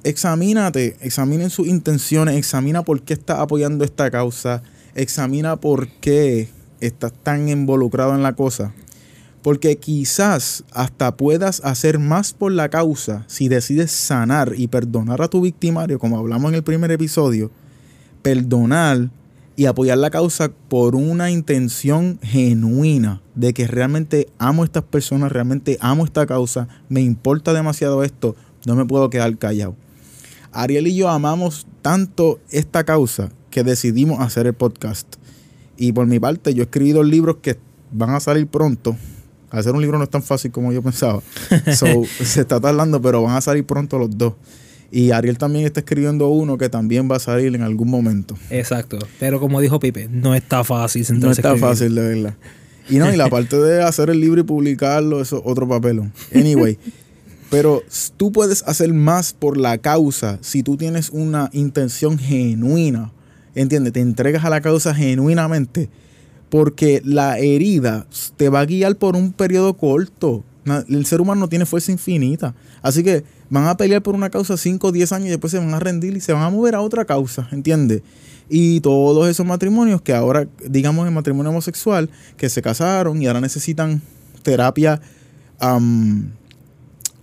[0.04, 4.62] examínate, examinen sus intenciones, examina por qué estás apoyando esta causa,
[4.94, 6.48] examina por qué
[6.80, 8.74] estás tan involucrado en la cosa.
[9.42, 15.28] Porque quizás hasta puedas hacer más por la causa si decides sanar y perdonar a
[15.28, 17.50] tu victimario, como hablamos en el primer episodio,
[18.22, 19.10] perdonar
[19.56, 25.32] y apoyar la causa por una intención genuina de que realmente amo a estas personas,
[25.32, 28.36] realmente amo esta causa, me importa demasiado esto,
[28.66, 29.76] no me puedo quedar callado.
[30.52, 35.16] Ariel y yo amamos tanto esta causa que decidimos hacer el podcast.
[35.76, 37.58] Y por mi parte, yo he escrito libros que
[37.90, 38.96] van a salir pronto.
[39.52, 41.22] Hacer un libro no es tan fácil como yo pensaba.
[41.74, 44.34] se está tardando, pero van a salir pronto los dos.
[44.90, 48.36] Y Ariel también está escribiendo uno que también va a salir en algún momento.
[48.50, 48.98] Exacto.
[49.18, 52.34] Pero como dijo Pipe, no está fácil No está fácil, de verdad.
[52.90, 56.12] Y no, y la parte de hacer el libro y publicarlo, eso es otro papelón.
[56.34, 56.78] Anyway,
[57.50, 57.82] pero
[58.16, 63.12] tú puedes hacer más por la causa si tú tienes una intención genuina.
[63.54, 63.92] ¿Entiendes?
[63.92, 65.88] Te entregas a la causa genuinamente.
[66.52, 70.44] Porque la herida te va a guiar por un periodo corto.
[70.86, 72.54] El ser humano no tiene fuerza infinita.
[72.82, 75.58] Así que van a pelear por una causa 5 o 10 años y después se
[75.58, 77.48] van a rendir y se van a mover a otra causa.
[77.52, 78.02] ¿Entiendes?
[78.50, 83.40] Y todos esos matrimonios que ahora, digamos, el matrimonio homosexual, que se casaron y ahora
[83.40, 84.02] necesitan
[84.42, 85.00] terapia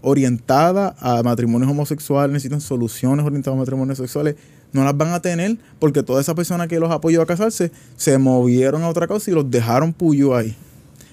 [0.01, 4.37] orientada a matrimonios homosexuales, necesitan soluciones orientadas a matrimonios sexuales,
[4.71, 8.17] no las van a tener porque toda esa persona que los apoyó a casarse se
[8.17, 10.55] movieron a otra cosa y los dejaron puyo ahí.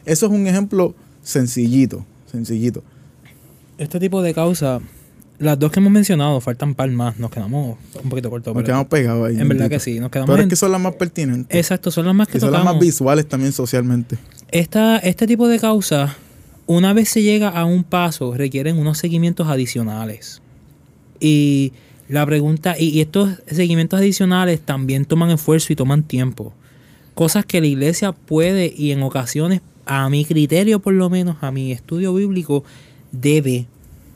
[0.05, 2.83] Eso es un ejemplo sencillito, sencillito.
[3.79, 4.81] Este tipo de causa,
[5.39, 8.55] las dos que hemos mencionado, faltan par más, nos quedamos un poquito cortos.
[8.55, 9.39] Nos quedamos pegados ahí.
[9.39, 10.31] En verdad que sí, nos quedamos.
[10.31, 11.57] Pero es que son las más pertinentes.
[11.57, 14.17] Exacto, son las más que y son las más visuales también socialmente.
[14.51, 16.17] Esta, este tipo de causa
[16.67, 20.43] una vez se llega a un paso, requieren unos seguimientos adicionales.
[21.21, 21.73] Y
[22.09, 26.53] la pregunta, y, estos seguimientos adicionales también toman esfuerzo y toman tiempo.
[27.15, 31.51] Cosas que la iglesia puede y en ocasiones, a mi criterio por lo menos, a
[31.51, 32.65] mi estudio bíblico,
[33.13, 33.67] debe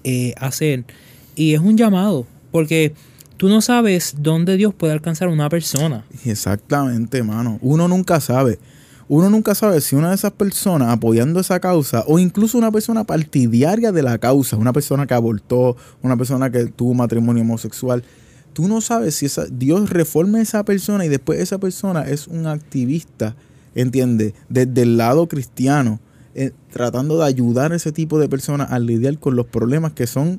[0.04, 0.84] eh, hacer.
[1.34, 2.92] Y es un llamado, porque
[3.36, 6.04] tú no sabes dónde Dios puede alcanzar a una persona.
[6.24, 7.58] Exactamente, hermano.
[7.62, 8.58] Uno nunca sabe
[9.10, 13.02] uno nunca sabe si una de esas personas apoyando esa causa o incluso una persona
[13.02, 18.04] partidaria de la causa, una persona que abortó, una persona que tuvo matrimonio homosexual,
[18.52, 22.28] tú no sabes si esa, Dios reforma a esa persona y después esa persona es
[22.28, 23.34] un activista,
[23.74, 24.34] ¿entiendes?
[24.48, 25.98] Desde el lado cristiano,
[26.36, 30.06] eh, tratando de ayudar a ese tipo de personas a lidiar con los problemas que
[30.06, 30.38] son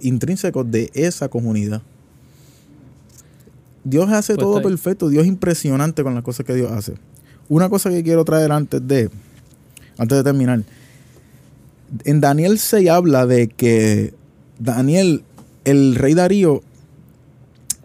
[0.00, 1.82] intrínsecos de esa comunidad.
[3.82, 6.94] Dios hace Pues todo perfecto, Dios es impresionante con las cosas que Dios hace.
[7.48, 9.10] Una cosa que quiero traer antes de,
[9.96, 10.62] antes de terminar.
[12.04, 14.12] En Daniel 6 habla de que
[14.58, 15.22] Daniel,
[15.64, 16.62] el rey Darío,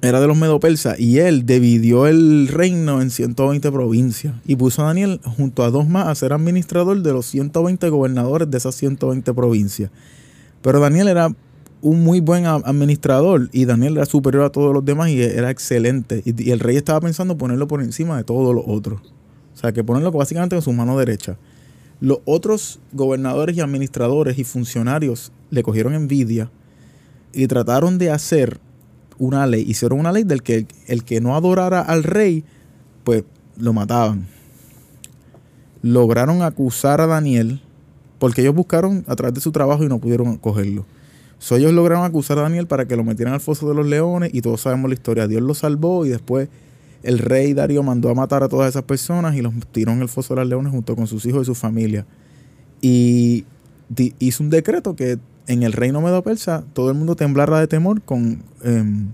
[0.01, 4.87] era de los medo-persas y él dividió el reino en 120 provincias y puso a
[4.87, 9.33] Daniel junto a dos más a ser administrador de los 120 gobernadores de esas 120
[9.33, 9.91] provincias.
[10.61, 11.33] Pero Daniel era
[11.81, 16.21] un muy buen administrador y Daniel era superior a todos los demás y era excelente.
[16.25, 19.01] Y el rey estaba pensando ponerlo por encima de todos los otros.
[19.53, 21.37] O sea, que ponerlo básicamente en su mano derecha.
[21.99, 26.49] Los otros gobernadores y administradores y funcionarios le cogieron envidia
[27.31, 28.59] y trataron de hacer
[29.17, 29.63] una ley.
[29.67, 32.43] Hicieron una ley del que el, el que no adorara al rey,
[33.03, 33.23] pues
[33.57, 34.27] lo mataban.
[35.81, 37.61] Lograron acusar a Daniel
[38.19, 40.85] porque ellos buscaron a través de su trabajo y no pudieron cogerlo.
[41.39, 44.29] So, ellos lograron acusar a Daniel para que lo metieran al foso de los leones
[44.33, 45.27] y todos sabemos la historia.
[45.27, 46.47] Dios lo salvó y después
[47.03, 50.09] el rey Darío mandó a matar a todas esas personas y los tiró en el
[50.09, 52.05] foso de los leones junto con sus hijos y su familia.
[52.81, 53.45] Y
[54.19, 58.01] hizo un decreto que en el reino medo persa todo el mundo temblara de temor
[58.01, 59.09] con, em,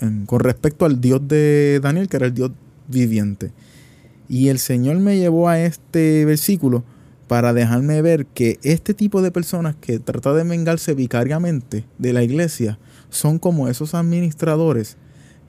[0.00, 2.52] em, con respecto al Dios de Daniel, que era el Dios
[2.88, 3.52] viviente.
[4.28, 6.84] Y el Señor me llevó a este versículo
[7.26, 12.22] para dejarme ver que este tipo de personas que tratan de vengarse vicariamente de la
[12.22, 14.96] iglesia son como esos administradores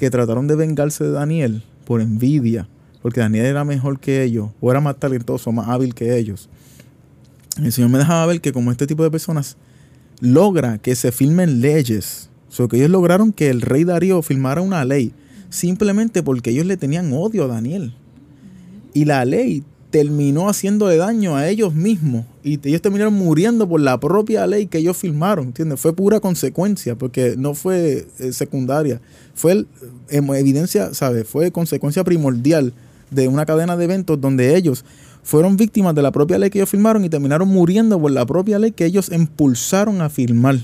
[0.02, 2.68] que trataron de vengarse de Daniel por envidia,
[3.04, 6.50] porque Daniel era mejor que ellos, o era más talentoso, más hábil que ellos.
[7.62, 9.58] El Señor me dejaba ver que como este tipo de personas
[10.20, 14.84] logra que se firmen leyes, o que ellos lograron que el rey Darío firmara una
[14.86, 15.14] ley,
[15.52, 17.94] simplemente porque ellos le tenían odio a Daniel.
[18.96, 22.26] Y la ley terminó haciéndole daño a ellos mismos.
[22.44, 25.48] Y ellos terminaron muriendo por la propia ley que ellos firmaron.
[25.48, 25.80] ¿Entiendes?
[25.80, 29.02] Fue pura consecuencia, porque no fue eh, secundaria.
[29.36, 29.66] Fue
[30.10, 31.28] em, evidencia, ¿sabes?
[31.28, 32.74] Fue consecuencia primordial
[33.12, 34.84] de una cadena de eventos donde ellos
[35.24, 38.58] fueron víctimas de la propia ley que ellos firmaron y terminaron muriendo por la propia
[38.58, 40.58] ley que ellos impulsaron a firmar.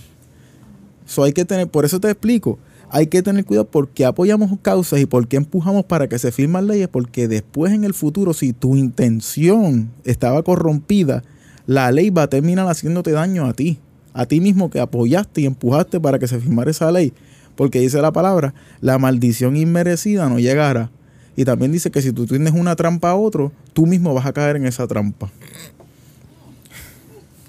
[1.18, 2.60] Hay que tener, por eso te explico,
[2.90, 6.68] hay que tener cuidado porque apoyamos causas y por qué empujamos para que se firmen
[6.68, 11.24] leyes, porque después en el futuro, si tu intención estaba corrompida,
[11.66, 13.78] la ley va a terminar haciéndote daño a ti,
[14.14, 17.14] a ti mismo que apoyaste y empujaste para que se firmara esa ley,
[17.56, 20.90] porque dice la palabra, la maldición inmerecida no llegará.
[21.36, 24.34] Y también dice que si tú tienes una trampa a otro, tú mismo vas a
[24.34, 25.30] caer en esa trampa.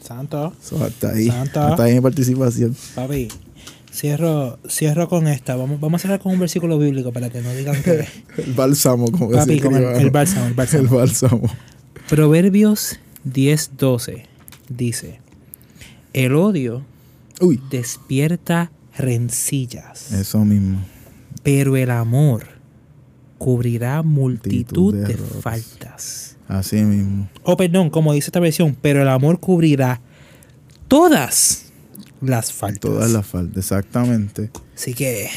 [0.02, 1.68] Santo, So, hasta ahí, Santa.
[1.68, 2.74] hasta ahí mi participación.
[2.94, 3.28] papi.
[3.92, 5.56] Cierro, cierro con esta.
[5.56, 8.06] Vamos, vamos a cerrar con un versículo bíblico para que no digan que.
[8.36, 10.82] El bálsamo, como Papi, con el, el bálsamo, el bálsamo.
[10.82, 11.42] El bálsamo.
[12.08, 14.24] Proverbios 10:12
[14.68, 15.20] dice:
[16.12, 16.84] El odio
[17.40, 20.80] Uy, despierta rencillas, eso mismo.
[21.42, 22.46] pero el amor
[23.38, 26.36] cubrirá multitud Multitud de faltas.
[26.48, 27.28] Así mismo.
[27.44, 30.00] O perdón, como dice esta versión, pero el amor cubrirá
[30.88, 31.66] todas
[32.20, 32.80] las faltas.
[32.80, 34.50] Todas las faltas, exactamente.
[34.74, 35.28] Así que,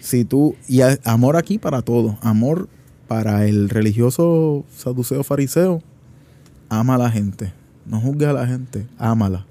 [0.00, 2.18] Si tú, y a- amor aquí para todo.
[2.20, 2.68] Amor
[3.08, 5.82] para el religioso saduceo fariseo.
[6.68, 7.52] Ama a la gente.
[7.86, 8.86] No juzgue a la gente.
[8.98, 9.46] Ámala.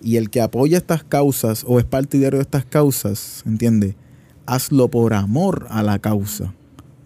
[0.00, 3.94] Y el que apoya estas causas o es partidario de estas causas, ¿entiendes?
[4.46, 6.54] Hazlo por amor a la causa.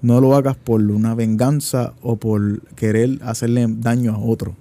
[0.03, 4.57] No lo hagas por una venganza o por querer hacerle daño a otro.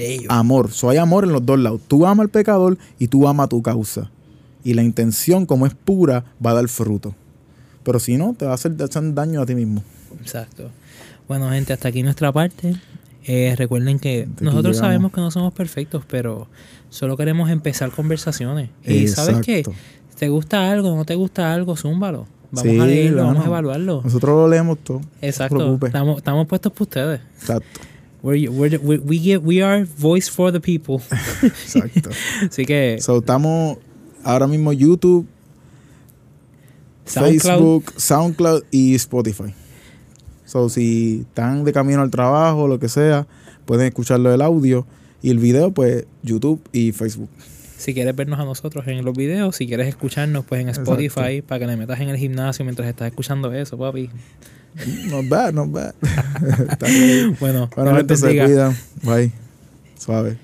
[0.00, 0.30] Bello.
[0.32, 0.70] amor.
[0.72, 1.80] So, hay amor en los dos lados.
[1.86, 4.10] Tú amas al pecador y tú amas tu causa.
[4.64, 7.14] Y la intención, como es pura, va a dar fruto.
[7.82, 9.82] Pero si no, te va a hacer, daño a ti mismo.
[10.20, 10.70] Exacto.
[11.28, 12.74] Bueno, gente, hasta aquí nuestra parte.
[13.24, 16.48] Eh, recuerden que nosotros sabemos que no somos perfectos, pero
[16.88, 18.70] solo queremos empezar conversaciones.
[18.84, 19.78] Y sabes qué, Exacto.
[20.18, 22.26] te gusta algo, no te gusta algo, zúmbalo.
[22.50, 24.00] Vamos Sí, a leerlo, vamos a evaluarlo.
[24.02, 24.98] Nosotros lo leemos todo.
[25.00, 25.56] No Exacto.
[25.56, 25.86] preocupe.
[25.86, 27.20] Estamos, estamos puestos por ustedes.
[27.40, 27.80] Exacto.
[28.22, 30.96] We're, we're, we, we, give- we are voice for the people.
[31.42, 32.10] Exacto.
[32.42, 33.78] Así que so, estamos
[34.24, 35.26] ahora mismo YouTube,
[37.06, 39.54] SoundCloud, Facebook, SoundCloud y Spotify.
[40.44, 43.26] So, si están de camino al trabajo, lo que sea,
[43.66, 44.86] pueden escucharlo el audio.
[45.22, 47.28] Y el video, pues, YouTube y Facebook.
[47.76, 50.92] si quieres vernos a nosotros en los videos, si quieres escucharnos, pues en Exacto.
[50.98, 54.08] Spotify, para que le metas en el gimnasio mientras estás escuchando eso, papi.
[55.10, 55.94] Not bad, not bad.
[57.40, 58.76] Bueno, Bueno, gente, se cuidan.
[59.02, 59.32] Bye.
[59.98, 60.38] Suave.